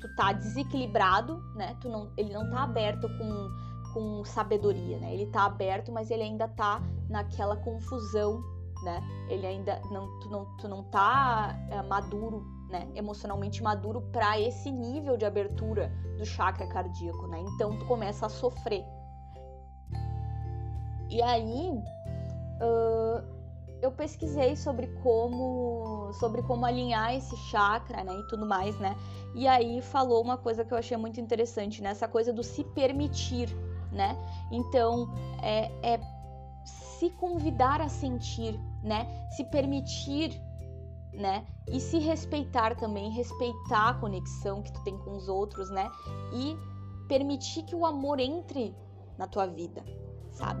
tu 0.00 0.14
tá 0.14 0.32
desequilibrado, 0.32 1.42
né? 1.56 1.76
Tu 1.80 1.88
não, 1.88 2.12
ele 2.16 2.32
não 2.32 2.48
tá 2.50 2.62
aberto 2.62 3.08
com, 3.18 3.92
com 3.92 4.24
sabedoria, 4.24 4.98
né? 4.98 5.12
Ele 5.12 5.26
tá 5.26 5.44
aberto, 5.44 5.90
mas 5.90 6.08
ele 6.12 6.22
ainda 6.22 6.46
tá 6.46 6.80
naquela 7.08 7.56
confusão 7.56 8.53
né? 8.84 9.02
Ele 9.28 9.46
ainda 9.46 9.80
não, 9.90 10.20
tu 10.20 10.28
não, 10.28 10.44
tu 10.56 10.68
não 10.68 10.84
tá 10.84 11.58
é, 11.70 11.82
maduro, 11.82 12.44
né? 12.68 12.86
Emocionalmente 12.94 13.62
maduro 13.62 14.02
para 14.12 14.38
esse 14.38 14.70
nível 14.70 15.16
de 15.16 15.24
abertura 15.24 15.90
do 16.18 16.24
chakra 16.24 16.66
cardíaco, 16.66 17.26
né? 17.26 17.40
Então 17.40 17.76
tu 17.78 17.84
começa 17.86 18.26
a 18.26 18.28
sofrer. 18.28 18.84
E 21.10 21.22
aí 21.22 21.70
uh, 22.60 23.34
eu 23.80 23.92
pesquisei 23.92 24.56
sobre 24.56 24.86
como 25.02 26.12
sobre 26.14 26.42
como 26.42 26.64
alinhar 26.64 27.14
esse 27.14 27.36
chakra, 27.36 28.02
né? 28.04 28.14
E 28.14 28.28
tudo 28.28 28.46
mais, 28.46 28.78
né? 28.78 28.96
E 29.34 29.48
aí 29.48 29.80
falou 29.82 30.22
uma 30.22 30.36
coisa 30.36 30.64
que 30.64 30.72
eu 30.72 30.78
achei 30.78 30.96
muito 30.96 31.20
interessante, 31.20 31.82
né? 31.82 31.90
Essa 31.90 32.08
coisa 32.08 32.32
do 32.32 32.42
se 32.42 32.64
permitir, 32.64 33.48
né? 33.92 34.16
Então 34.50 35.08
é, 35.42 35.70
é 35.82 36.13
se 36.98 37.10
convidar 37.10 37.80
a 37.80 37.88
sentir, 37.88 38.58
né? 38.82 39.06
Se 39.36 39.44
permitir, 39.44 40.40
né? 41.12 41.46
E 41.68 41.80
se 41.80 41.98
respeitar 41.98 42.74
também, 42.76 43.10
respeitar 43.10 43.90
a 43.90 43.94
conexão 43.94 44.62
que 44.62 44.72
tu 44.72 44.82
tem 44.84 44.96
com 44.98 45.12
os 45.12 45.28
outros, 45.28 45.70
né? 45.70 45.90
E 46.32 46.56
permitir 47.08 47.62
que 47.64 47.74
o 47.74 47.84
amor 47.86 48.20
entre 48.20 48.74
na 49.18 49.26
tua 49.26 49.46
vida, 49.46 49.82
sabe? 50.32 50.60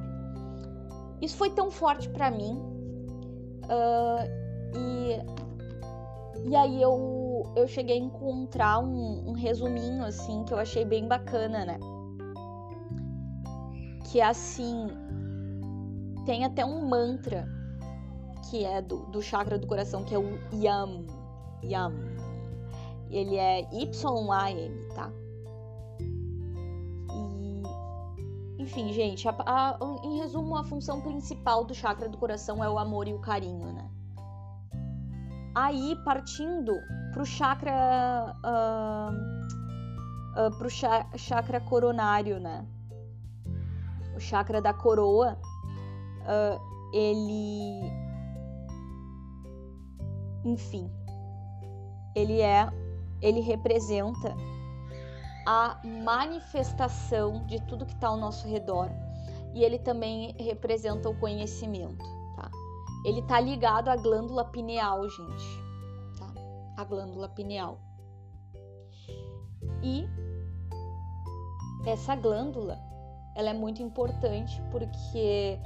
Isso 1.20 1.36
foi 1.36 1.50
tão 1.50 1.70
forte 1.70 2.08
para 2.08 2.30
mim. 2.30 2.58
Uh, 3.64 4.44
e, 4.76 6.50
e 6.50 6.56
aí 6.56 6.82
eu, 6.82 7.52
eu 7.56 7.66
cheguei 7.66 7.96
a 7.96 8.00
encontrar 8.00 8.78
um, 8.80 9.30
um 9.30 9.32
resuminho, 9.32 10.04
assim, 10.04 10.44
que 10.44 10.52
eu 10.52 10.58
achei 10.58 10.84
bem 10.84 11.08
bacana, 11.08 11.64
né? 11.64 11.78
Que 14.10 14.20
é 14.20 14.24
assim, 14.24 14.86
tem 16.24 16.44
até 16.44 16.64
um 16.64 16.88
mantra 16.88 17.48
que 18.50 18.64
é 18.64 18.82
do, 18.82 18.98
do 19.06 19.22
chakra 19.22 19.58
do 19.58 19.66
coração, 19.66 20.04
que 20.04 20.14
é 20.14 20.18
o 20.18 20.38
Yam. 20.52 21.06
Yam. 21.62 21.92
Ele 23.10 23.36
é 23.36 23.60
Y-A-M, 23.72 24.88
tá? 24.94 25.10
E, 28.58 28.62
enfim, 28.62 28.92
gente, 28.92 29.28
a, 29.28 29.34
a, 29.38 29.78
em 30.02 30.18
resumo, 30.18 30.56
a 30.56 30.64
função 30.64 31.00
principal 31.00 31.64
do 31.64 31.74
chakra 31.74 32.08
do 32.08 32.18
coração 32.18 32.62
é 32.62 32.68
o 32.68 32.78
amor 32.78 33.08
e 33.08 33.14
o 33.14 33.18
carinho, 33.20 33.72
né? 33.72 33.90
Aí, 35.54 35.96
partindo 36.04 36.72
pro 37.12 37.24
chakra. 37.24 38.34
Uh, 38.44 39.44
uh, 40.34 40.50
pro 40.58 40.68
cha 40.68 41.06
chakra 41.16 41.60
coronário, 41.60 42.40
né? 42.40 42.66
O 44.16 44.20
chakra 44.20 44.60
da 44.60 44.72
coroa, 44.72 45.38
uh, 46.24 46.60
ele. 46.92 47.92
Enfim, 50.44 50.90
ele 52.14 52.40
é. 52.40 52.68
Ele 53.22 53.40
representa 53.40 54.34
a 55.46 55.80
manifestação 55.84 57.46
de 57.46 57.60
tudo 57.62 57.86
que 57.86 57.94
está 57.94 58.08
ao 58.08 58.16
nosso 58.16 58.46
redor 58.48 58.90
e 59.54 59.62
ele 59.62 59.78
também 59.78 60.34
representa 60.38 61.08
o 61.08 61.18
conhecimento, 61.18 62.04
tá? 62.36 62.50
Ele 63.04 63.20
está 63.20 63.40
ligado 63.40 63.88
à 63.88 63.96
glândula 63.96 64.44
pineal, 64.46 65.08
gente, 65.08 65.44
tá? 66.18 66.32
A 66.76 66.84
glândula 66.84 67.28
pineal. 67.28 67.78
E 69.82 70.06
essa 71.86 72.16
glândula, 72.16 72.78
ela 73.36 73.50
é 73.50 73.54
muito 73.54 73.82
importante 73.82 74.60
porque 74.72 75.58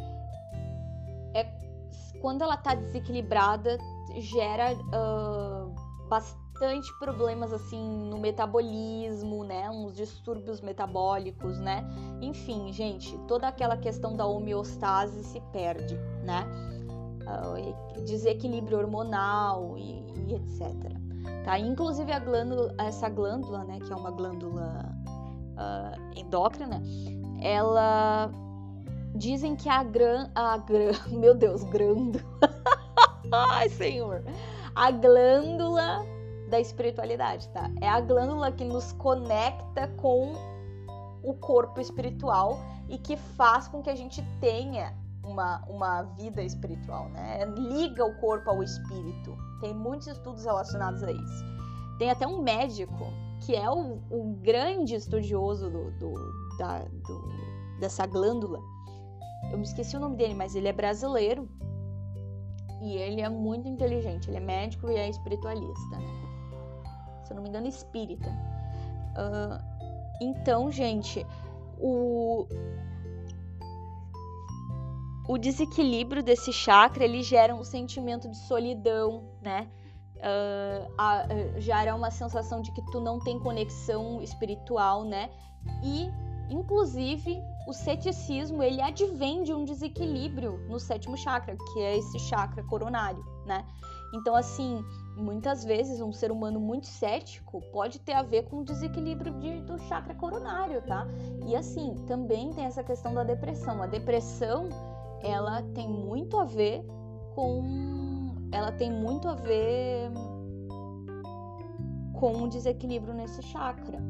quando 2.21 2.43
ela 2.43 2.55
está 2.55 2.75
desequilibrada 2.75 3.79
gera 4.17 4.75
uh, 4.75 5.75
bastante 6.09 6.93
problemas 6.99 7.53
assim 7.53 8.09
no 8.09 8.19
metabolismo, 8.19 9.45
né? 9.45 9.71
Uns 9.71 9.95
distúrbios 9.95 10.61
metabólicos, 10.61 11.59
né? 11.59 11.85
Enfim, 12.21 12.73
gente, 12.73 13.17
toda 13.29 13.49
aquela 13.49 13.77
questão 13.77 14.17
da 14.17 14.27
homeostase 14.27 15.23
se 15.23 15.41
perde, 15.53 15.95
né? 16.25 16.47
Uh, 17.23 18.03
desequilíbrio 18.05 18.79
hormonal 18.79 19.77
e, 19.77 20.03
e, 20.27 20.35
etc. 20.35 20.75
Tá? 21.45 21.59
Inclusive 21.59 22.11
a 22.11 22.19
glândula, 22.19 22.75
essa 22.79 23.09
glândula, 23.09 23.65
né? 23.65 23.79
Que 23.81 23.93
é 23.93 23.97
uma 23.97 24.11
glândula 24.11 24.97
uh, 25.55 26.19
endócrina, 26.19 26.83
ela 27.41 28.31
dizem 29.15 29.57
que 29.57 29.69
a 29.69 29.83
gran, 29.83 30.31
a 30.35 30.59
gran, 30.59 30.93
meu 31.11 31.35
Deus, 31.35 31.63
grândula. 31.65 32.25
Ai, 33.33 33.69
senhor. 33.69 34.25
A 34.75 34.91
glândula 34.91 36.05
da 36.49 36.59
espiritualidade, 36.59 37.49
tá? 37.51 37.71
É 37.81 37.89
a 37.89 38.01
glândula 38.01 38.51
que 38.53 38.65
nos 38.65 38.93
conecta 38.93 39.89
com 39.97 40.33
o 41.23 41.35
corpo 41.35 41.81
espiritual 41.81 42.59
e 42.89 42.97
que 42.97 43.17
faz 43.17 43.69
com 43.69 43.83
que 43.83 43.91
a 43.91 43.95
gente 43.95 44.23
tenha 44.41 44.95
uma, 45.23 45.63
uma 45.69 46.03
vida 46.03 46.43
espiritual, 46.43 47.09
né? 47.11 47.45
Liga 47.45 48.05
o 48.05 48.15
corpo 48.19 48.51
ao 48.51 48.63
espírito. 48.63 49.37
Tem 49.61 49.75
muitos 49.75 50.07
estudos 50.07 50.45
relacionados 50.45 51.03
a 51.03 51.13
isso. 51.13 51.45
Tem 51.99 52.11
até 52.11 52.27
um 52.27 52.41
médico 52.43 53.13
que 53.41 53.55
é 53.55 53.71
o, 53.71 54.01
o 54.11 54.39
grande 54.43 54.95
estudioso 54.95 55.71
do, 55.71 55.91
do, 55.93 56.15
da, 56.59 56.79
do, 56.79 57.79
dessa 57.79 58.07
glândula. 58.07 58.59
Eu 59.51 59.59
me 59.59 59.65
esqueci 59.65 59.97
o 59.97 60.01
nome 60.01 60.17
dele, 60.17 60.35
mas 60.35 60.55
ele 60.55 60.69
é 60.69 60.73
brasileiro 60.73 61.49
e 62.83 62.97
ele 62.97 63.21
é 63.21 63.29
muito 63.29 63.69
inteligente. 63.69 64.29
Ele 64.29 64.37
é 64.37 64.41
médico 64.41 64.91
e 64.91 64.97
é 64.97 65.09
espiritualista, 65.09 65.97
né? 65.97 66.29
se 67.25 67.33
eu 67.33 67.37
não 67.37 67.43
me 67.43 67.51
engano, 67.51 67.67
espírita. 67.67 68.29
Uh, 68.29 69.63
então, 70.21 70.71
gente, 70.71 71.27
o, 71.79 72.47
o 75.29 75.37
desequilíbrio 75.37 76.23
desse 76.23 76.53
chakra 76.53 77.05
ele 77.05 77.23
gera 77.23 77.55
um 77.55 77.63
sentimento 77.63 78.29
de 78.29 78.37
solidão, 78.37 79.25
né? 79.43 79.69
Uh, 80.17 80.93
a, 80.99 81.27
gera 81.59 81.95
uma 81.95 82.11
sensação 82.11 82.61
de 82.61 82.73
que 82.73 82.83
tu 82.91 83.01
não 83.01 83.21
tem 83.21 83.39
conexão 83.39 84.21
espiritual, 84.23 85.05
né? 85.05 85.31
E, 85.85 86.11
inclusive, 86.51 87.41
o 87.69 87.73
ceticismo 87.75 88.63
ele 88.63 88.81
advém 88.81 89.43
de 89.43 89.53
um 89.53 89.63
desequilíbrio 89.63 90.59
no 90.71 90.81
sétimo 90.81 91.19
chakra, 91.19 91.55
que 91.55 91.81
é 91.81 91.99
esse 91.99 92.19
chakra 92.19 92.65
coronário, 92.65 93.23
né? 93.45 93.63
Então, 94.15 94.35
assim, 94.35 94.83
muitas 95.15 95.67
vezes 95.67 96.01
um 96.01 96.11
ser 96.11 96.33
humano 96.33 96.59
muito 96.59 96.87
cético 96.87 97.61
pode 97.71 97.99
ter 97.99 98.15
a 98.15 98.23
ver 98.23 98.45
com 98.45 98.61
o 98.61 98.65
desequilíbrio 98.65 99.39
de, 99.39 99.61
do 99.61 99.79
chakra 99.81 100.15
coronário, 100.15 100.81
tá? 100.87 101.07
E 101.47 101.55
assim, 101.55 101.95
também 102.07 102.55
tem 102.55 102.65
essa 102.65 102.83
questão 102.83 103.13
da 103.13 103.23
depressão. 103.23 103.83
A 103.83 103.87
depressão, 103.87 104.71
ela 105.23 105.61
tem 105.75 105.87
muito 105.87 106.39
a 106.39 106.45
ver 106.47 106.83
com. 107.35 108.33
Ela 108.51 108.73
tem 108.73 108.91
muito 108.91 109.29
a 109.29 109.35
ver 109.35 110.11
com 112.15 112.45
o 112.45 112.49
desequilíbrio 112.49 113.13
nesse 113.13 113.43
chakra. 113.43 114.03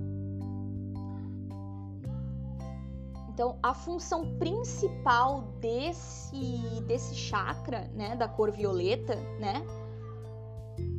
Então, 3.38 3.56
a 3.62 3.72
função 3.72 4.36
principal 4.36 5.42
desse, 5.60 6.82
desse 6.88 7.14
chakra, 7.14 7.88
né, 7.94 8.16
da 8.16 8.26
cor 8.26 8.50
violeta, 8.50 9.14
né, 9.38 9.64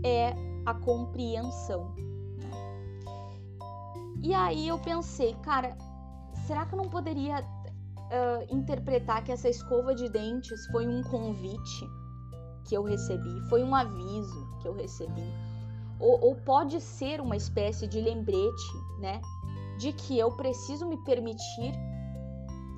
é 0.06 0.34
a 0.66 0.74
compreensão. 0.74 1.94
E 4.24 4.34
aí 4.34 4.70
eu 4.70 4.80
pensei, 4.80 5.34
cara, 5.44 5.78
será 6.48 6.66
que 6.66 6.76
eu 6.76 6.78
não 6.78 6.88
poderia 6.88 7.42
uh, 7.42 8.56
interpretar 8.56 9.22
que 9.22 9.34
essa 9.34 9.50
escova 9.50 9.94
de 9.94 10.08
dentes 10.08 10.66
foi 10.68 10.88
um 10.88 11.04
convite 11.04 11.86
que 12.64 12.74
eu 12.74 12.84
recebi, 12.84 13.42
foi 13.50 13.66
um 13.66 13.76
aviso 13.76 14.48
que 14.62 14.68
eu 14.70 14.74
recebi? 14.76 15.30
Ou, 16.00 16.18
ou 16.28 16.36
pode 16.36 16.80
ser 16.80 17.20
uma 17.20 17.36
espécie 17.36 17.86
de 17.86 18.00
lembrete, 18.00 18.78
né? 19.02 19.20
De 19.78 19.92
que 19.92 20.18
eu 20.18 20.32
preciso 20.38 20.88
me 20.88 20.96
permitir, 21.04 21.74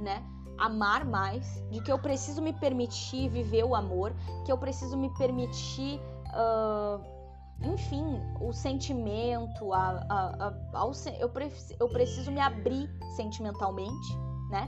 né? 0.01 0.23
amar 0.57 1.05
mais, 1.05 1.63
de 1.71 1.81
que 1.81 1.91
eu 1.91 1.97
preciso 1.97 2.39
me 2.39 2.53
permitir 2.53 3.29
viver 3.29 3.63
o 3.63 3.73
amor, 3.73 4.13
que 4.45 4.51
eu 4.51 4.57
preciso 4.57 4.95
me 4.95 5.09
permitir 5.15 5.99
uh, 6.27 7.01
enfim, 7.63 8.03
o 8.39 8.51
sentimento, 8.51 9.73
a, 9.73 10.05
a, 10.09 10.47
a, 10.47 10.53
ao, 10.73 10.91
eu, 11.19 11.29
pre, 11.29 11.51
eu 11.79 11.87
preciso 11.89 12.31
me 12.31 12.39
abrir 12.39 12.89
sentimentalmente, 13.15 14.17
né? 14.49 14.67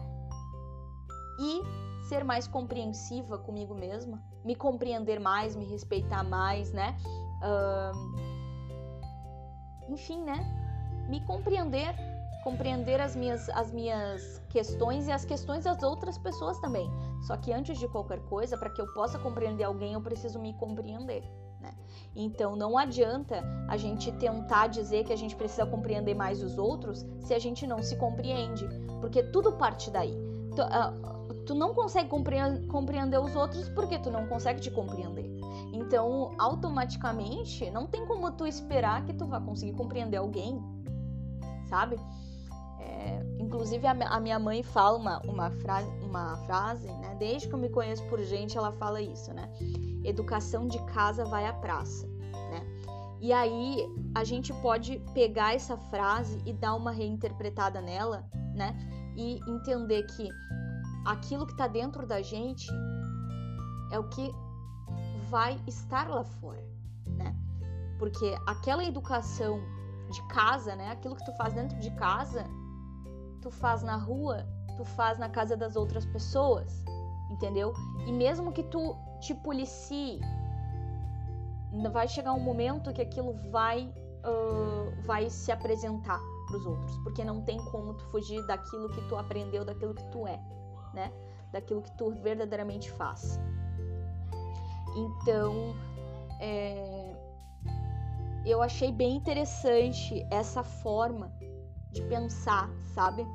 E 1.40 1.62
ser 2.08 2.24
mais 2.24 2.48
compreensiva 2.48 3.40
comigo 3.40 3.74
mesma, 3.74 4.24
me 4.44 4.56
compreender 4.56 5.20
mais, 5.20 5.56
me 5.56 5.66
respeitar 5.66 6.24
mais, 6.24 6.72
né? 6.72 6.96
Uh, 7.42 7.92
enfim, 9.92 10.22
né? 10.22 10.46
Me 11.10 11.20
compreender, 11.26 11.96
compreender 12.44 13.00
as 13.00 13.16
minhas, 13.16 13.50
as 13.50 13.72
minhas 13.72 14.42
questões 14.50 15.08
e 15.08 15.12
as 15.12 15.24
questões 15.26 15.64
das 15.64 15.82
outras 15.82 16.18
pessoas 16.18 16.60
também. 16.60 16.90
Só 17.22 17.38
que 17.38 17.52
antes 17.54 17.80
de 17.80 17.88
qualquer 17.88 18.20
coisa, 18.22 18.58
para 18.58 18.70
que 18.70 18.82
eu 18.82 18.94
possa 18.94 19.18
compreender 19.18 19.64
alguém, 19.64 19.94
eu 19.94 20.02
preciso 20.02 20.40
me 20.40 20.54
compreender. 20.54 21.24
Né? 21.62 21.74
Então 22.16 22.56
não 22.56 22.78
adianta 22.78 23.42
a 23.70 23.78
gente 23.78 24.12
tentar 24.14 24.68
dizer 24.68 25.06
que 25.06 25.14
a 25.14 25.16
gente 25.16 25.36
precisa 25.36 25.66
compreender 25.66 26.14
mais 26.14 26.44
os 26.44 26.58
outros 26.58 27.06
se 27.22 27.34
a 27.34 27.40
gente 27.40 27.66
não 27.66 27.82
se 27.82 27.96
compreende, 27.96 28.68
porque 29.00 29.24
tudo 29.24 29.54
parte 29.54 29.90
daí. 29.90 30.14
Tu, 30.56 30.62
uh, 30.62 31.44
tu 31.46 31.56
não 31.56 31.74
consegue 31.74 32.10
compreender, 32.10 33.18
os 33.18 33.36
outros 33.36 33.70
porque 33.70 33.98
tu 33.98 34.12
não 34.12 34.28
consegue 34.28 34.60
te 34.60 34.70
compreender. 34.70 35.32
Então, 35.72 36.36
automaticamente, 36.38 37.70
não 37.72 37.88
tem 37.88 38.06
como 38.06 38.32
tu 38.32 38.46
esperar 38.46 39.04
que 39.06 39.14
tu 39.14 39.26
vá 39.26 39.40
conseguir 39.40 39.74
compreender 39.74 40.18
alguém, 40.18 40.62
sabe? 41.68 41.98
É, 42.94 43.26
inclusive, 43.40 43.86
a, 43.88 43.92
a, 43.92 44.20
minha 44.20 44.40
mãe 44.40 44.64
fala 44.64 44.98
uma, 44.98 45.20
uma, 45.28 45.50
frase, 45.50 45.90
uma 46.04 46.38
frase, 46.46 46.88
né? 46.88 47.16
Desde 47.20 47.48
que 47.48 47.54
eu 47.54 47.60
me 47.60 47.70
conheço 47.70 48.04
por 48.04 48.22
gente, 48.22 48.58
ela 48.58 48.72
fala 48.72 49.02
isso, 49.02 49.34
né? 49.34 49.50
educação 50.04 50.68
de 50.68 50.80
casa 50.86 51.26
vai 51.26 51.46
à 51.46 51.54
praça, 51.54 52.08
né? 52.08 52.66
E 53.20 53.32
aí 53.32 53.88
a 54.14 54.24
gente 54.24 54.54
pode 54.56 55.00
pegar 55.14 55.56
essa 55.56 55.78
frase 55.78 56.42
e 56.46 56.54
dar 56.54 56.76
uma 56.76 56.92
reinterpretada 56.92 57.82
nela, 57.82 58.26
né? 58.54 58.78
E 59.16 59.40
entender 59.48 60.04
que 60.04 60.30
aquilo 61.06 61.46
que 61.46 61.54
está 61.54 61.68
dentro 61.68 62.06
da 62.06 62.22
gente 62.22 62.68
é 63.92 64.00
o 64.00 64.10
que 64.10 64.34
vai 65.30 65.60
estar 65.66 66.10
lá 66.10 66.24
fora, 66.24 66.64
né? 67.08 67.36
Porque 67.98 68.38
aquela 68.46 68.84
educação 68.84 69.62
de 70.12 70.22
casa, 70.28 70.76
né? 70.76 70.92
Aquilo 70.92 71.16
que 71.16 71.26
tu 71.26 71.34
faz 71.38 71.54
dentro 71.54 71.80
de 71.80 71.92
casa, 71.92 72.46
tu 73.44 73.52
faz 73.52 73.84
na 73.84 73.98
rua, 73.98 74.48
tu 74.78 74.86
faz 74.86 75.20
na 75.20 75.30
casa 75.30 75.56
das 75.58 75.76
outras 75.76 76.06
pessoas, 76.06 76.84
entendeu? 77.30 77.74
E 78.08 78.12
mesmo 78.12 78.54
que 78.54 78.64
tu 78.64 78.96
te 79.20 79.36
policie, 79.36 80.22
vai 81.92 82.08
chegar 82.08 82.34
um 82.34 82.40
momento 82.40 82.94
que 82.94 83.02
aquilo 83.02 83.34
vai, 83.52 83.94
uh, 84.26 85.02
vai 85.06 85.30
se 85.30 85.52
apresentar, 85.52 86.20
para 86.48 86.58
os 86.58 86.66
outros, 86.66 86.98
porque 87.04 87.24
não 87.24 87.42
tem 87.42 87.58
como 87.66 87.94
tu 87.96 88.06
fugir 88.06 88.46
daquilo 88.48 88.90
que 88.90 89.02
tu 89.10 89.16
aprendeu, 89.18 89.66
daquilo 89.66 89.94
que 89.94 90.06
tu 90.06 90.26
é, 90.26 90.40
né? 90.94 91.12
Daquilo 91.52 91.82
que 91.82 91.92
tu 91.98 92.12
verdadeiramente 92.22 92.90
faz. 92.92 93.40
Então, 94.96 95.76
é, 96.40 97.16
eu 98.46 98.62
achei 98.62 98.92
bem 98.92 99.16
interessante 99.16 100.26
essa 100.30 100.64
forma 100.64 101.32
de 101.94 102.02
pensar, 102.04 102.70
sabe? 102.94 103.26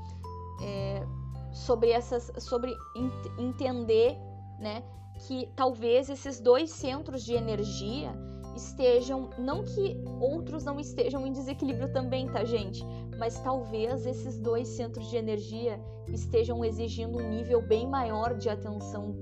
É, 0.62 1.06
sobre 1.52 1.90
essas, 1.90 2.30
sobre 2.38 2.76
ent 2.96 3.38
entender, 3.38 4.18
né, 4.58 4.82
que 5.26 5.48
talvez 5.56 6.08
esses 6.10 6.40
dois 6.40 6.70
centros 6.70 7.24
de 7.24 7.34
energia 7.34 8.12
estejam, 8.54 9.30
não 9.38 9.62
que 9.62 9.96
outros 10.20 10.64
não 10.64 10.80
estejam 10.80 11.26
em 11.26 11.32
desequilíbrio 11.32 11.92
também, 11.92 12.28
tá, 12.28 12.44
gente? 12.44 12.84
Mas 13.16 13.38
talvez 13.40 14.04
esses 14.04 14.38
dois 14.38 14.68
centros 14.68 15.08
de 15.08 15.16
energia 15.16 15.80
estejam 16.08 16.64
exigindo 16.64 17.18
um 17.18 17.28
nível 17.28 17.62
bem 17.62 17.86
maior 17.86 18.34
de 18.34 18.48
atenção 18.48 19.14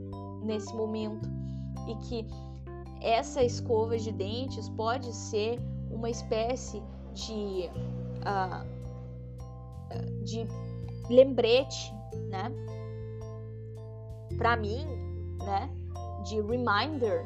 nesse 0.42 0.74
momento 0.74 1.28
e 1.86 1.94
que 1.96 2.26
essa 3.00 3.42
escova 3.42 3.98
de 3.98 4.10
dentes 4.10 4.68
pode 4.70 5.12
ser 5.12 5.60
uma 5.90 6.08
espécie 6.08 6.82
de 7.12 7.70
uh, 8.22 8.75
de 10.24 10.46
lembrete, 11.08 11.92
né? 12.28 12.52
Para 14.36 14.56
mim, 14.56 14.84
né? 15.44 15.70
De 16.24 16.40
reminder 16.40 17.24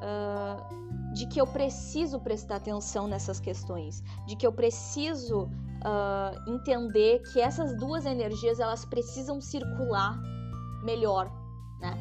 uh, 0.00 1.14
de 1.14 1.26
que 1.26 1.40
eu 1.40 1.46
preciso 1.46 2.20
prestar 2.20 2.56
atenção 2.56 3.06
nessas 3.06 3.38
questões, 3.38 4.02
de 4.26 4.36
que 4.36 4.46
eu 4.46 4.52
preciso 4.52 5.44
uh, 5.44 6.50
entender 6.50 7.22
que 7.32 7.40
essas 7.40 7.76
duas 7.76 8.06
energias 8.06 8.58
elas 8.60 8.84
precisam 8.84 9.40
circular 9.40 10.18
melhor, 10.82 11.30
né? 11.80 11.94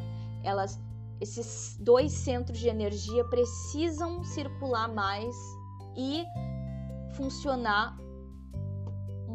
Elas 0.44 0.80
esses 1.22 1.78
dois 1.82 2.14
centros 2.14 2.58
de 2.58 2.70
energia 2.70 3.26
precisam 3.26 4.24
circular 4.24 4.88
mais 4.88 5.36
e 5.98 6.24
funcionar 7.16 7.98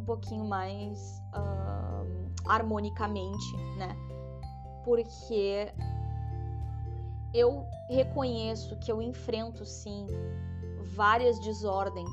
um 0.04 0.06
pouquinho 0.06 0.44
mais 0.44 1.22
uh, 1.34 2.30
harmonicamente, 2.46 3.56
né? 3.78 3.96
Porque 4.84 5.72
eu 7.32 7.66
reconheço 7.88 8.76
que 8.80 8.92
eu 8.92 9.00
enfrento 9.00 9.64
sim 9.64 10.06
várias 10.94 11.40
desordens 11.40 12.10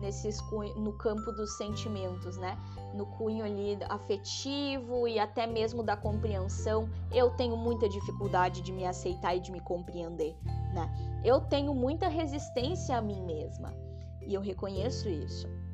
nesses 0.00 0.40
no 0.76 0.92
campo 0.92 1.32
dos 1.32 1.56
sentimentos, 1.56 2.36
né? 2.36 2.56
No 2.94 3.06
cunho 3.06 3.44
ali 3.44 3.76
afetivo 3.88 5.08
e 5.08 5.18
até 5.18 5.48
mesmo 5.48 5.82
da 5.82 5.96
compreensão, 5.96 6.88
eu 7.12 7.30
tenho 7.30 7.56
muita 7.56 7.88
dificuldade 7.88 8.62
de 8.62 8.72
me 8.72 8.86
aceitar 8.86 9.34
e 9.34 9.40
de 9.40 9.50
me 9.50 9.60
compreender, 9.60 10.36
né? 10.72 11.20
Eu 11.24 11.40
tenho 11.40 11.74
muita 11.74 12.06
resistência 12.06 12.96
a 12.96 13.00
mim 13.00 13.20
mesma 13.22 13.74
e 14.22 14.32
eu 14.32 14.40
reconheço 14.40 15.08
isso. 15.08 15.65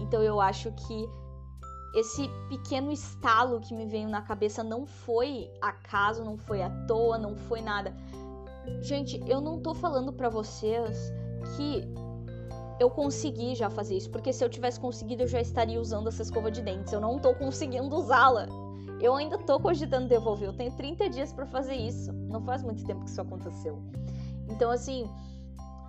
Então 0.00 0.22
eu 0.22 0.40
acho 0.40 0.72
que 0.72 1.08
esse 1.94 2.28
pequeno 2.48 2.92
estalo 2.92 3.60
que 3.60 3.74
me 3.74 3.86
veio 3.86 4.08
na 4.08 4.20
cabeça 4.20 4.62
não 4.62 4.86
foi 4.86 5.50
acaso, 5.62 6.24
não 6.24 6.36
foi 6.36 6.62
à 6.62 6.70
toa, 6.86 7.16
não 7.16 7.36
foi 7.36 7.62
nada. 7.62 7.94
Gente, 8.82 9.22
eu 9.26 9.40
não 9.40 9.60
tô 9.60 9.74
falando 9.74 10.12
para 10.12 10.28
vocês 10.28 11.12
que 11.56 11.88
eu 12.78 12.90
consegui 12.90 13.54
já 13.54 13.70
fazer 13.70 13.96
isso, 13.96 14.10
porque 14.10 14.32
se 14.32 14.44
eu 14.44 14.50
tivesse 14.50 14.78
conseguido 14.78 15.22
eu 15.22 15.26
já 15.26 15.40
estaria 15.40 15.80
usando 15.80 16.08
essa 16.08 16.22
escova 16.22 16.50
de 16.50 16.60
dentes. 16.60 16.92
Eu 16.92 17.00
não 17.00 17.18
tô 17.18 17.34
conseguindo 17.34 17.94
usá-la. 17.96 18.46
Eu 19.00 19.14
ainda 19.14 19.38
tô 19.38 19.58
cogitando 19.60 20.08
devolver. 20.08 20.48
Eu 20.48 20.52
tenho 20.52 20.72
30 20.72 21.08
dias 21.10 21.32
para 21.32 21.46
fazer 21.46 21.74
isso. 21.74 22.12
Não 22.12 22.42
faz 22.42 22.62
muito 22.62 22.84
tempo 22.84 23.04
que 23.04 23.10
isso 23.10 23.20
aconteceu. 23.20 23.78
Então, 24.48 24.70
assim, 24.70 25.08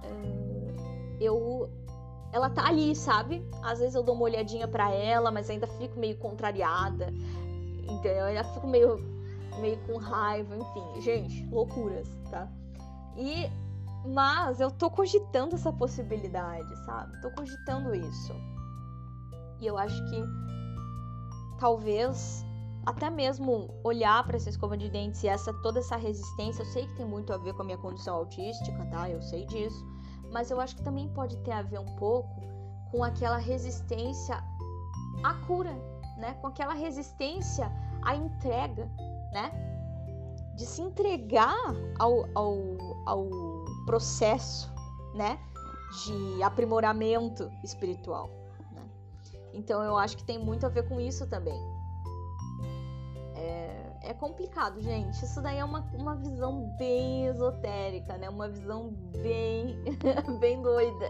eh, 0.03 1.17
eu 1.19 1.69
ela 2.31 2.49
tá 2.49 2.67
ali, 2.67 2.95
sabe? 2.95 3.47
Às 3.63 3.79
vezes 3.79 3.95
eu 3.95 4.03
dou 4.03 4.15
uma 4.15 4.25
olhadinha 4.25 4.67
para 4.67 4.91
ela, 4.91 5.31
mas 5.31 5.49
ainda 5.49 5.67
fico 5.67 5.99
meio 5.99 6.17
contrariada. 6.17 7.13
Então, 7.83 8.11
eu 8.11 8.25
ainda 8.25 8.43
fico 8.43 8.67
meio 8.67 9.17
meio 9.59 9.77
com 9.87 9.97
raiva, 9.97 10.55
enfim, 10.55 11.01
gente, 11.01 11.47
loucuras, 11.47 12.07
tá? 12.29 12.47
E 13.15 13.49
mas 14.05 14.59
eu 14.59 14.71
tô 14.71 14.89
cogitando 14.89 15.55
essa 15.55 15.73
possibilidade, 15.73 16.75
sabe? 16.85 17.19
Tô 17.21 17.31
cogitando 17.31 17.93
isso. 17.95 18.33
E 19.59 19.65
eu 19.65 19.77
acho 19.77 19.97
que 20.09 20.23
talvez 21.59 22.45
até 22.85 23.09
mesmo 23.09 23.69
olhar 23.83 24.23
para 24.25 24.37
essa 24.37 24.49
escova 24.49 24.77
de 24.77 24.89
dentes 24.89 25.21
e 25.23 25.27
essa 25.27 25.53
toda 25.61 25.79
essa 25.79 25.97
resistência, 25.97 26.61
eu 26.61 26.65
sei 26.67 26.87
que 26.87 26.95
tem 26.95 27.05
muito 27.05 27.33
a 27.33 27.37
ver 27.37 27.53
com 27.53 27.63
a 27.63 27.65
minha 27.65 27.77
condição 27.77 28.15
autística, 28.15 28.85
tá? 28.85 29.09
Eu 29.09 29.21
sei 29.21 29.45
disso, 29.45 29.85
mas 30.31 30.51
eu 30.51 30.59
acho 30.59 30.75
que 30.75 30.83
também 30.83 31.07
pode 31.09 31.37
ter 31.37 31.51
a 31.51 31.61
ver 31.61 31.79
um 31.79 31.95
pouco 31.95 32.29
com 32.91 33.03
aquela 33.03 33.37
resistência 33.37 34.43
à 35.23 35.33
cura, 35.45 35.73
né? 36.17 36.33
Com 36.41 36.47
aquela 36.47 36.73
resistência 36.73 37.71
à 38.01 38.15
entrega, 38.15 38.89
né? 39.31 39.51
De 40.55 40.65
se 40.65 40.81
entregar 40.81 41.55
ao, 41.99 42.25
ao, 42.33 42.57
ao 43.05 43.29
processo, 43.85 44.71
né, 45.13 45.39
de 46.05 46.43
aprimoramento 46.43 47.49
espiritual. 47.63 48.29
Né? 48.71 48.81
Então 49.53 49.83
eu 49.83 49.97
acho 49.97 50.17
que 50.17 50.23
tem 50.23 50.37
muito 50.37 50.65
a 50.65 50.69
ver 50.69 50.87
com 50.87 50.99
isso 50.99 51.27
também. 51.27 51.59
É, 54.07 54.13
complicado, 54.13 54.79
gente. 54.81 55.21
Isso 55.21 55.41
daí 55.41 55.57
é 55.57 55.65
uma, 55.65 55.81
uma 55.93 56.15
visão 56.15 56.73
bem 56.77 57.25
esotérica, 57.25 58.17
né? 58.17 58.29
Uma 58.29 58.47
visão 58.47 58.91
bem, 59.21 59.75
bem 60.39 60.61
doida. 60.61 61.09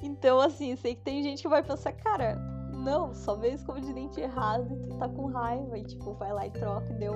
Então, 0.00 0.40
assim, 0.40 0.76
sei 0.76 0.94
que 0.94 1.02
tem 1.02 1.20
gente 1.22 1.42
que 1.42 1.48
vai 1.48 1.62
pensar, 1.62 1.92
cara, 1.92 2.36
não, 2.72 3.12
só 3.12 3.34
veio 3.34 3.54
escova 3.54 3.80
de 3.80 3.92
dente 3.92 4.20
errado 4.20 4.72
e 4.72 4.76
tu 4.76 4.96
tá 4.96 5.08
com 5.08 5.26
raiva. 5.26 5.76
E, 5.76 5.82
tipo, 5.82 6.14
vai 6.14 6.32
lá 6.32 6.46
e 6.46 6.50
troca 6.50 6.92
e 6.92 6.94
deu. 6.94 7.14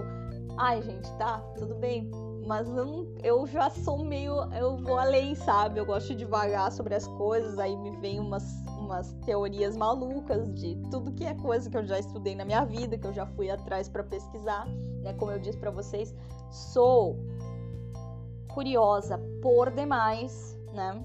Ai, 0.59 0.83
gente, 0.83 1.09
tá, 1.19 1.39
tudo 1.57 1.77
bem. 1.77 2.11
Mas 2.47 2.69
eu, 2.69 3.07
eu 3.23 3.47
já 3.47 3.71
sou 3.71 4.05
meio. 4.05 4.35
Eu 4.53 4.77
vou 4.79 4.99
além, 4.99 5.37
sabe? 5.37 5.79
Eu 5.79 5.87
gosto 5.87 6.09
de 6.09 6.17
devagar 6.17 6.73
sobre 6.73 6.97
as 6.97 7.07
coisas, 7.07 7.59
aí 7.59 7.77
me 7.77 7.97
vem 7.99 8.19
umas, 8.19 8.45
umas 8.93 9.13
teorias 9.25 9.77
malucas 9.77 10.53
de 10.55 10.77
tudo 10.91 11.13
que 11.13 11.25
é 11.25 11.35
coisa 11.35 11.69
que 11.71 11.77
eu 11.77 11.85
já 11.85 11.99
estudei 11.99 12.35
na 12.35 12.45
minha 12.45 12.65
vida, 12.65 12.99
que 12.99 13.07
eu 13.07 13.13
já 13.13 13.27
fui 13.27 13.51
atrás 13.51 13.89
para 13.89 14.05
pesquisar, 14.05 14.67
né? 15.03 15.15
Como 15.15 15.31
eu 15.31 15.39
disse 15.39 15.59
para 15.59 15.71
vocês, 15.71 16.15
sou 16.51 17.19
curiosa 18.49 19.19
por 19.41 19.71
demais, 19.71 20.59
né? 20.75 21.03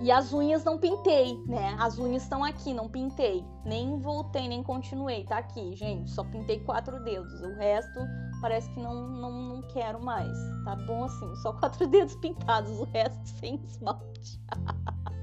E 0.00 0.10
as 0.10 0.32
unhas 0.32 0.64
não 0.64 0.78
pintei, 0.78 1.36
né? 1.46 1.76
As 1.78 1.98
unhas 1.98 2.22
estão 2.22 2.42
aqui, 2.42 2.72
não 2.72 2.88
pintei. 2.88 3.44
Nem 3.66 3.98
voltei, 3.98 4.48
nem 4.48 4.62
continuei. 4.62 5.24
Tá 5.24 5.36
aqui, 5.36 5.74
gente. 5.76 6.10
Só 6.10 6.24
pintei 6.24 6.58
quatro 6.60 7.04
dedos. 7.04 7.42
O 7.42 7.54
resto 7.56 8.00
parece 8.40 8.70
que 8.70 8.80
não, 8.80 9.06
não, 9.08 9.30
não 9.30 9.62
quero 9.62 10.02
mais. 10.02 10.36
Tá 10.64 10.76
bom 10.76 11.04
assim, 11.04 11.34
só 11.36 11.52
quatro 11.58 11.86
dedos 11.86 12.14
pintados. 12.16 12.78
O 12.80 12.84
resto 12.84 13.26
sem 13.26 13.56
esmalte. 13.64 14.40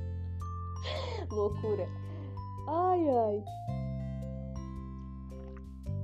Loucura. 1.30 1.88
Ai, 2.68 3.10
ai. 3.10 3.44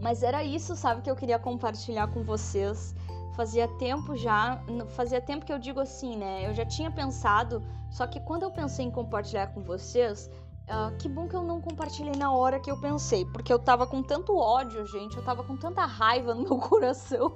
Mas 0.02 0.22
era 0.22 0.44
isso, 0.44 0.76
sabe, 0.76 1.02
que 1.02 1.10
eu 1.10 1.16
queria 1.16 1.40
compartilhar 1.40 2.08
com 2.08 2.24
vocês 2.24 2.94
fazia 3.34 3.68
tempo 3.68 4.16
já, 4.16 4.62
fazia 4.90 5.20
tempo 5.20 5.46
que 5.46 5.52
eu 5.52 5.60
digo 5.60 5.80
assim, 5.80 6.16
né? 6.18 6.48
Eu 6.48 6.54
já 6.54 6.66
tinha 6.66 6.90
pensado, 6.90 7.64
só 7.90 8.08
que 8.08 8.20
quando 8.20 8.44
eu 8.44 8.52
pensei 8.52 8.86
em 8.86 8.92
compartilhar 8.92 9.48
com 9.48 9.62
vocês, 9.62 10.30
uh, 10.70 10.96
que 10.98 11.08
bom 11.10 11.28
que 11.28 11.36
eu 11.36 11.44
não 11.44 11.62
compartilhei 11.62 12.16
na 12.16 12.32
hora 12.32 12.60
que 12.60 12.70
eu 12.70 12.80
pensei, 12.80 13.26
porque 13.26 13.52
eu 13.52 13.60
tava 13.60 13.86
com 13.88 14.02
tanto 14.02 14.36
ódio, 14.36 14.86
gente, 14.86 15.18
eu 15.18 15.24
tava 15.24 15.44
com 15.44 15.58
tanta 15.58 15.86
raiva 15.86 16.34
no 16.34 16.44
meu 16.44 16.58
coração. 16.60 17.36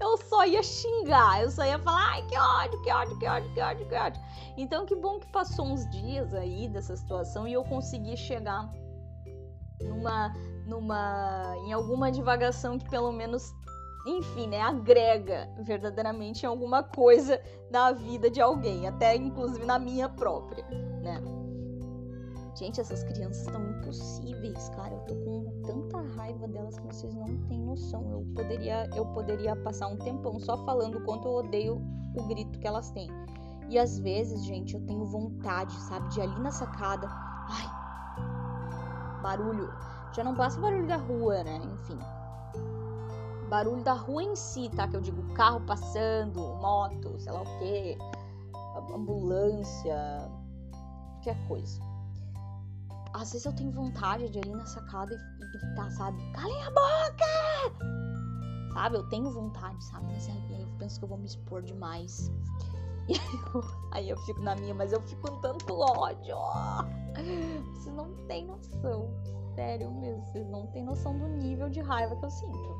eu 0.00 0.16
só 0.16 0.44
ia 0.44 0.62
xingar, 0.62 1.42
eu 1.42 1.50
só 1.50 1.64
ia 1.64 1.78
falar, 1.78 2.12
ai, 2.12 2.26
que 2.26 2.38
ódio, 2.38 2.82
que 2.82 2.90
ódio, 2.90 3.18
que 3.18 3.26
ódio, 3.26 3.52
que 3.52 3.60
ódio, 3.60 3.88
que 3.88 3.94
ódio. 3.94 4.22
Então, 4.56 4.86
que 4.86 4.94
bom 4.94 5.18
que 5.18 5.30
passou 5.30 5.66
uns 5.66 5.88
dias 5.90 6.32
aí 6.34 6.68
dessa 6.68 6.96
situação 6.96 7.46
e 7.46 7.52
eu 7.52 7.64
consegui 7.64 8.16
chegar 8.16 8.70
numa 9.82 10.32
numa 10.66 11.54
em 11.66 11.72
alguma 11.72 12.10
divagação 12.10 12.76
que 12.76 12.88
pelo 12.88 13.12
menos 13.12 13.52
enfim, 14.06 14.46
né, 14.46 14.60
agrega 14.60 15.48
verdadeiramente 15.58 16.44
em 16.44 16.46
alguma 16.46 16.82
coisa 16.82 17.40
na 17.70 17.90
vida 17.90 18.30
de 18.30 18.40
alguém, 18.40 18.86
até 18.86 19.16
inclusive 19.16 19.66
na 19.66 19.80
minha 19.80 20.08
própria, 20.08 20.64
né? 21.02 21.20
Gente, 22.56 22.80
essas 22.80 23.04
crianças 23.04 23.42
estão 23.42 23.62
impossíveis, 23.62 24.70
cara. 24.70 24.94
Eu 24.94 25.00
tô 25.00 25.14
com 25.14 25.62
tanta 25.66 26.00
raiva 26.16 26.48
delas 26.48 26.78
que 26.78 26.86
vocês 26.86 27.14
não 27.14 27.36
têm 27.48 27.60
noção. 27.60 28.10
Eu 28.10 28.26
poderia, 28.34 28.88
eu 28.96 29.04
poderia 29.12 29.54
passar 29.56 29.88
um 29.88 29.98
tempão 29.98 30.40
só 30.40 30.56
falando 30.64 30.96
o 30.96 31.04
quanto 31.04 31.28
eu 31.28 31.34
odeio 31.34 31.82
o 32.16 32.22
grito 32.28 32.58
que 32.58 32.66
elas 32.66 32.90
têm. 32.92 33.10
E 33.68 33.78
às 33.78 33.98
vezes, 33.98 34.42
gente, 34.42 34.74
eu 34.74 34.80
tenho 34.86 35.04
vontade, 35.04 35.74
sabe, 35.82 36.08
de 36.08 36.22
ali 36.22 36.40
na 36.40 36.50
sacada. 36.50 37.06
Ai, 37.10 37.66
barulho. 39.22 39.70
Já 40.14 40.24
não 40.24 40.34
basta 40.34 40.58
barulho 40.58 40.86
da 40.86 40.96
rua, 40.96 41.44
né? 41.44 41.56
Enfim. 41.56 41.98
Barulho 43.50 43.84
da 43.84 43.92
rua 43.92 44.22
em 44.22 44.34
si, 44.34 44.70
tá? 44.70 44.88
Que 44.88 44.96
eu 44.96 45.02
digo 45.02 45.22
carro 45.34 45.60
passando, 45.66 46.40
moto, 46.40 47.18
sei 47.18 47.32
lá 47.32 47.42
o 47.42 47.58
quê, 47.58 47.98
ambulância, 48.94 50.26
qualquer 51.20 51.36
coisa. 51.48 51.95
Às 53.16 53.32
vezes 53.32 53.46
eu 53.46 53.52
tenho 53.54 53.70
vontade 53.70 54.28
de 54.28 54.38
ir 54.38 54.54
na 54.54 54.66
sacada 54.66 55.14
e, 55.14 55.16
e 55.16 55.58
gritar, 55.58 55.90
sabe? 55.92 56.18
Calem 56.32 56.62
a 56.62 56.70
boca! 56.70 57.24
Sabe? 58.74 58.96
Eu 58.96 59.08
tenho 59.08 59.30
vontade, 59.30 59.82
sabe? 59.84 60.04
Mas 60.12 60.28
aí 60.28 60.60
eu 60.60 60.68
penso 60.78 60.98
que 60.98 61.04
eu 61.04 61.08
vou 61.08 61.16
me 61.16 61.26
expor 61.26 61.62
demais. 61.62 62.30
E 63.08 63.12
aí 63.12 63.40
eu, 63.54 63.64
aí 63.92 64.10
eu 64.10 64.16
fico 64.22 64.40
na 64.40 64.56
minha, 64.56 64.74
mas 64.74 64.92
eu 64.92 65.00
fico 65.00 65.30
com 65.30 65.40
tanto 65.40 65.78
ódio. 65.78 66.36
Vocês 67.72 67.94
não 67.94 68.12
têm 68.26 68.46
noção. 68.46 69.08
Sério 69.54 69.92
mesmo, 69.92 70.24
vocês 70.24 70.44
não 70.48 70.66
têm 70.66 70.82
noção 70.82 71.16
do 71.16 71.28
nível 71.28 71.70
de 71.70 71.80
raiva 71.80 72.16
que 72.16 72.24
eu 72.24 72.30
sinto. 72.30 72.76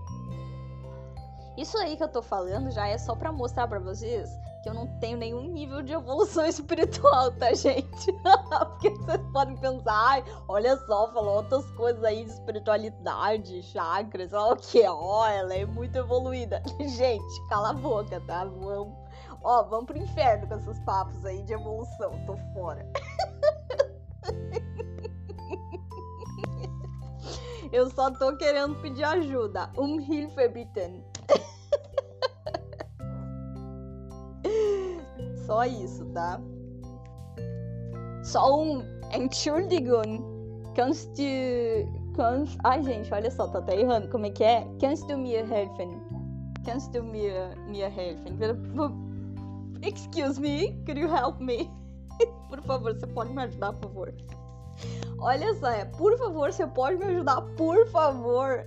Isso 1.57 1.79
aí 1.79 1.97
que 1.97 2.03
eu 2.03 2.09
tô 2.09 2.23
falando 2.23 2.73
já 2.73 2.89
é 2.89 2.99
só 2.99 3.15
para 3.15 3.31
mostrar 3.31 3.69
para 3.69 3.79
vocês 3.79 4.29
que 4.67 4.71
eu 4.71 4.75
não 4.75 4.89
tenho 4.99 5.17
nenhum 5.17 5.53
nível 5.53 5.81
de 5.81 5.93
evolução 5.93 6.45
espiritual, 6.51 7.31
tá, 7.31 7.55
gente? 7.55 8.13
Porque 8.69 8.91
vocês 8.91 9.21
podem 9.33 9.57
pensar, 9.59 10.25
olha 10.49 10.77
só, 10.79 11.13
falou 11.13 11.37
outras 11.37 11.65
coisas 11.73 12.03
aí 12.03 12.25
de 12.25 12.33
espiritualidade, 12.33 13.63
chakras, 13.63 14.33
olha 14.33 14.55
o 14.55 14.57
que, 14.57 14.85
ó, 14.85 15.25
ela 15.29 15.55
é 15.55 15.65
muito 15.65 15.97
evoluída. 15.97 16.61
Gente, 16.97 17.49
cala 17.49 17.71
a 17.71 17.75
boca, 17.75 18.21
tá? 18.27 18.45
Vamos, 18.45 18.93
ó, 19.41 19.63
vamos 19.63 19.87
pro 19.87 19.99
inferno 19.99 20.49
com 20.49 20.57
esses 20.57 20.81
papos 20.81 21.25
aí 21.25 21.45
de 21.45 21.53
evolução, 21.53 22.11
tô 22.27 22.37
fora. 22.53 22.85
Eu 27.73 27.91
só 27.91 28.11
tô 28.11 28.37
querendo 28.37 28.75
pedir 28.81 29.05
ajuda. 29.05 29.71
Um 29.77 30.01
Hilfebitten. 30.01 31.05
Só 35.47 35.65
isso, 35.65 36.05
tá? 36.07 36.41
Só 38.25 38.61
um 38.61 38.83
Entschuldigung. 39.15 40.21
Kannst 40.75 41.17
du. 41.17 41.87
Kannst... 42.17 42.59
Ai, 42.65 42.83
gente, 42.83 43.13
olha 43.15 43.31
só, 43.31 43.47
tá 43.47 43.61
até 43.61 43.81
errando. 43.81 44.09
Como 44.09 44.27
é 44.27 44.31
que 44.31 44.43
é? 44.43 44.67
Kannst 44.81 45.07
du 45.09 45.17
mir 45.17 45.45
helfen? 45.51 45.91
Kannst 46.65 46.93
du 46.93 47.03
mir, 47.03 47.57
mir 47.69 47.89
helfen? 47.89 48.37
Excuse 49.83 50.41
me, 50.41 50.73
could 50.85 50.99
you 50.99 51.09
help 51.09 51.41
me? 51.41 51.71
Por 52.51 52.61
favor, 52.63 52.93
você 52.93 53.07
pode 53.07 53.33
me 53.33 53.43
ajudar, 53.43 53.73
por 53.75 53.89
favor? 53.89 54.15
Olha 55.19 55.55
só, 55.55 55.69
é, 55.69 55.85
por 55.85 56.17
favor, 56.19 56.53
você 56.53 56.67
pode 56.67 56.97
me 56.97 57.05
ajudar, 57.05 57.41
por 57.57 57.87
favor? 57.89 58.67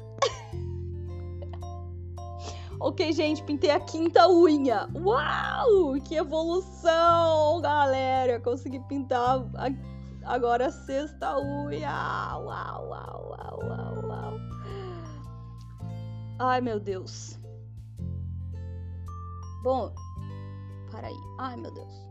Ok, 2.81 3.11
gente, 3.11 3.43
pintei 3.43 3.71
a 3.71 3.79
quinta 3.79 4.29
unha. 4.29 4.89
Uau! 4.95 5.99
Que 6.01 6.15
evolução, 6.15 7.59
galera! 7.61 8.39
Consegui 8.39 8.79
pintar 8.87 9.39
a, 9.55 9.67
agora 10.33 10.67
a 10.67 10.71
sexta 10.71 11.37
unha. 11.37 12.37
Uau, 12.37 12.87
uau, 12.87 13.29
uau, 13.31 13.59
uau, 13.67 14.07
uau. 14.07 14.33
Ai, 16.39 16.61
meu 16.61 16.79
Deus. 16.79 17.37
Bom, 19.61 19.93
para 20.89 21.07
aí. 21.07 21.19
Ai, 21.37 21.57
meu 21.57 21.73
Deus. 21.73 22.07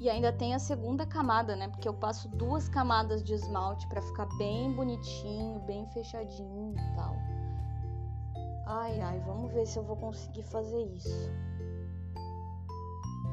E 0.00 0.10
ainda 0.10 0.32
tem 0.32 0.52
a 0.52 0.58
segunda 0.58 1.06
camada, 1.06 1.54
né? 1.54 1.68
Porque 1.68 1.86
eu 1.86 1.94
passo 1.94 2.28
duas 2.30 2.68
camadas 2.68 3.22
de 3.22 3.34
esmalte 3.34 3.86
para 3.86 4.02
ficar 4.02 4.26
bem 4.36 4.72
bonitinho, 4.72 5.60
bem 5.60 5.86
fechadinho 5.92 6.74
e 6.76 6.96
tal. 6.96 7.14
Ai, 8.66 9.00
ai, 9.00 9.20
vamos 9.20 9.52
ver 9.52 9.66
se 9.66 9.78
eu 9.78 9.82
vou 9.82 9.96
conseguir 9.96 10.42
fazer 10.44 10.82
isso. 10.94 11.30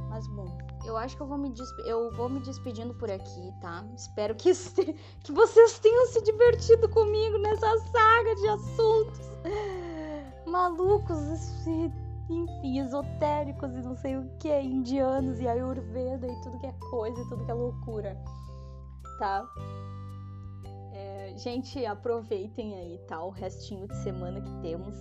Mas 0.10 0.28
bom, 0.28 0.58
eu 0.86 0.98
acho 0.98 1.16
que 1.16 1.22
eu 1.22 1.28
vou 1.28 1.38
me, 1.38 1.54
eu 1.86 2.12
vou 2.16 2.28
me 2.28 2.40
despedindo 2.40 2.94
por 2.96 3.12
aqui, 3.12 3.54
tá? 3.62 3.86
Espero 3.96 4.34
que, 4.36 4.52
que 5.24 5.32
vocês 5.32 5.80
tenham 5.80 6.08
se 6.08 6.22
divertido 6.24 6.90
comigo 6.90 7.38
nessa 7.38 7.78
saga 7.78 8.36
de 8.36 8.48
assuntos 8.48 9.30
malucos, 10.48 11.68
enfim, 12.28 12.80
esotéricos 12.80 13.72
e 13.76 13.82
não 13.82 13.96
sei 13.96 14.18
o 14.18 14.28
que, 14.40 14.60
indianos 14.62 15.40
e 15.40 15.48
ayurveda 15.48 16.28
e 16.28 16.42
tudo 16.42 16.58
que 16.58 16.66
é 16.66 16.74
coisa 16.90 17.22
e 17.22 17.30
tudo 17.30 17.46
que 17.46 17.52
é 17.52 17.54
loucura, 17.54 18.18
tá? 19.20 19.48
É, 20.92 21.34
gente, 21.38 21.86
aproveitem 21.86 22.76
aí, 22.76 22.98
tá? 23.08 23.24
O 23.24 23.30
restinho 23.30 23.88
de 23.88 23.96
semana 23.98 24.42
que 24.42 24.62
temos 24.62 24.96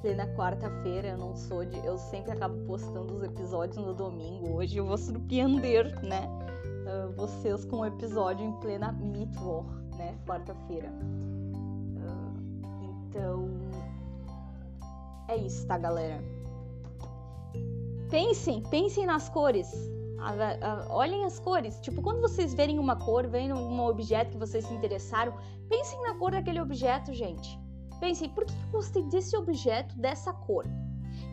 plena 0.00 0.26
quarta-feira, 0.34 1.08
eu 1.08 1.18
não 1.18 1.36
sou 1.36 1.64
de. 1.64 1.76
Eu 1.84 1.98
sempre 1.98 2.32
acabo 2.32 2.56
postando 2.66 3.14
os 3.14 3.22
episódios 3.22 3.76
no 3.76 3.94
domingo. 3.94 4.56
Hoje 4.56 4.78
eu 4.78 4.86
vou 4.86 4.96
surpreender, 4.96 6.00
né? 6.02 6.28
Uh, 6.86 7.12
vocês 7.12 7.64
com 7.66 7.80
o 7.80 7.86
episódio 7.86 8.44
em 8.44 8.52
plena 8.60 8.92
Mittwoch, 8.92 9.68
né? 9.96 10.18
Quarta-feira. 10.26 10.90
Uh, 10.90 12.82
então. 13.08 13.48
É 15.28 15.36
isso, 15.36 15.66
tá, 15.66 15.78
galera? 15.78 16.20
Pensem, 18.10 18.62
pensem 18.64 19.06
nas 19.06 19.28
cores. 19.28 19.70
olhem 20.88 21.24
as 21.24 21.38
cores. 21.38 21.78
Tipo, 21.80 22.02
quando 22.02 22.20
vocês 22.20 22.52
verem 22.52 22.78
uma 22.78 22.96
cor, 22.96 23.28
verem 23.28 23.52
um 23.52 23.80
objeto 23.80 24.32
que 24.32 24.38
vocês 24.38 24.64
se 24.64 24.74
interessaram, 24.74 25.34
pensem 25.68 26.02
na 26.02 26.14
cor 26.14 26.32
daquele 26.32 26.60
objeto, 26.60 27.12
gente. 27.14 27.56
Pensei, 28.00 28.28
por 28.28 28.44
que 28.44 28.52
eu 28.52 28.70
gostei 28.72 29.02
desse 29.04 29.36
objeto 29.36 29.96
dessa 29.98 30.32
cor? 30.32 30.66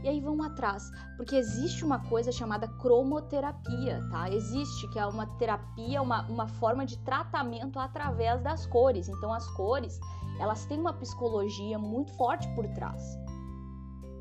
E 0.04 0.08
aí 0.08 0.20
vão 0.20 0.42
atrás, 0.44 0.92
porque 1.16 1.36
existe 1.36 1.84
uma 1.84 2.00
coisa 2.08 2.32
chamada 2.32 2.68
cromoterapia, 2.68 4.06
tá? 4.12 4.30
Existe, 4.30 4.88
que 4.90 5.00
é 5.00 5.06
uma 5.06 5.26
terapia, 5.38 6.02
uma, 6.02 6.22
uma 6.28 6.48
forma 6.48 6.86
de 6.86 6.98
tratamento 7.00 7.80
através 7.80 8.42
das 8.44 8.66
cores. 8.68 9.08
Então, 9.08 9.34
as 9.34 9.48
cores, 9.56 10.00
elas 10.40 10.66
têm 10.66 10.80
uma 10.80 10.94
psicologia 10.94 11.80
muito 11.80 12.12
forte 12.14 12.48
por 12.54 12.68
trás. 12.68 13.02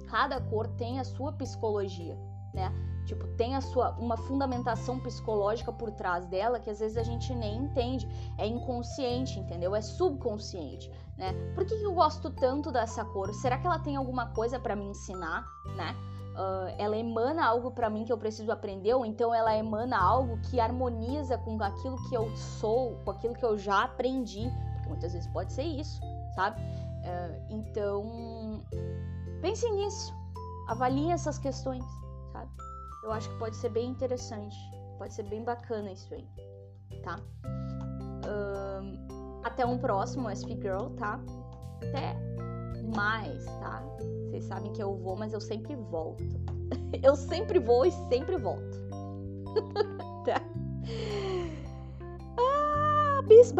Cada 0.09 0.41
cor 0.41 0.69
tem 0.77 0.99
a 0.99 1.05
sua 1.05 1.33
psicologia, 1.33 2.17
né? 2.55 2.73
Tipo, 3.07 3.27
tem 3.37 3.55
a 3.55 3.61
sua 3.61 3.93
uma 3.93 4.17
fundamentação 4.17 4.99
psicológica 4.99 5.73
por 5.73 5.91
trás 5.93 6.27
dela 6.27 6.61
que 6.61 6.69
às 6.69 6.81
vezes 6.81 6.97
a 6.97 7.03
gente 7.03 7.35
nem 7.35 7.57
entende. 7.57 8.07
É 8.37 8.47
inconsciente, 8.47 9.39
entendeu? 9.39 9.75
É 9.75 9.81
subconsciente 9.81 10.91
né? 11.17 11.33
Por 11.55 11.65
que 11.65 11.75
eu 11.75 11.93
gosto 11.93 12.31
tanto 12.31 12.71
dessa 12.71 13.05
cor? 13.05 13.33
Será 13.35 13.59
que 13.59 13.67
ela 13.67 13.79
tem 13.79 13.97
alguma 13.97 14.27
coisa 14.27 14.59
para 14.59 14.77
me 14.77 14.85
ensinar, 14.85 15.47
né? 15.75 15.95
Uh, 16.35 16.75
ela 16.77 16.97
emana 16.97 17.47
algo 17.47 17.71
para 17.71 17.89
mim 17.89 18.05
que 18.05 18.13
eu 18.13 18.19
preciso 18.19 18.53
aprender, 18.53 18.93
ou 18.93 19.07
então 19.07 19.35
ela 19.35 19.57
emana 19.57 19.99
algo 19.99 20.39
que 20.43 20.61
harmoniza 20.61 21.39
com 21.39 21.61
aquilo 21.63 21.97
que 22.09 22.15
eu 22.15 22.35
sou, 22.37 22.99
com 23.05 23.11
aquilo 23.11 23.35
que 23.35 23.45
eu 23.45 23.57
já 23.57 23.85
aprendi, 23.85 24.53
porque 24.75 24.89
muitas 24.91 25.15
vezes 25.15 25.27
pode 25.29 25.55
ser 25.55 25.63
isso, 25.63 25.99
sabe? 26.35 26.61
Uh, 26.61 27.47
então, 27.49 28.63
pense 29.41 29.67
nisso, 29.71 30.13
avalie 30.69 31.11
essas 31.11 31.39
questões? 31.39 31.85
Eu 33.07 33.13
acho 33.13 33.31
que 33.31 33.39
pode 33.39 33.55
ser 33.55 33.69
bem 33.69 33.91
interessante, 33.91 34.57
pode 34.99 35.15
ser 35.15 35.23
bem 35.23 35.45
bacana 35.45 35.93
isso 35.93 36.13
aí, 36.13 36.27
tá? 37.05 37.21
Uh, 38.27 39.41
até 39.45 39.65
um 39.65 39.79
próximo 39.79 40.29
SP 40.35 40.59
Girl, 40.61 40.89
tá? 40.97 41.21
Até 41.77 42.17
mais, 42.97 43.45
tá? 43.45 43.81
Vocês 44.25 44.45
sabem 44.47 44.73
que 44.73 44.83
eu 44.83 44.97
vou, 44.97 45.15
mas 45.15 45.33
eu 45.33 45.41
sempre 45.41 45.77
volto. 45.77 46.25
eu 47.01 47.15
sempre 47.15 47.61
vou 47.61 47.87
e 47.87 47.93
sempre 48.09 48.37
volto. 48.39 48.77
tá? 50.27 50.43
Ah, 52.37 53.23
bis! 53.29 53.55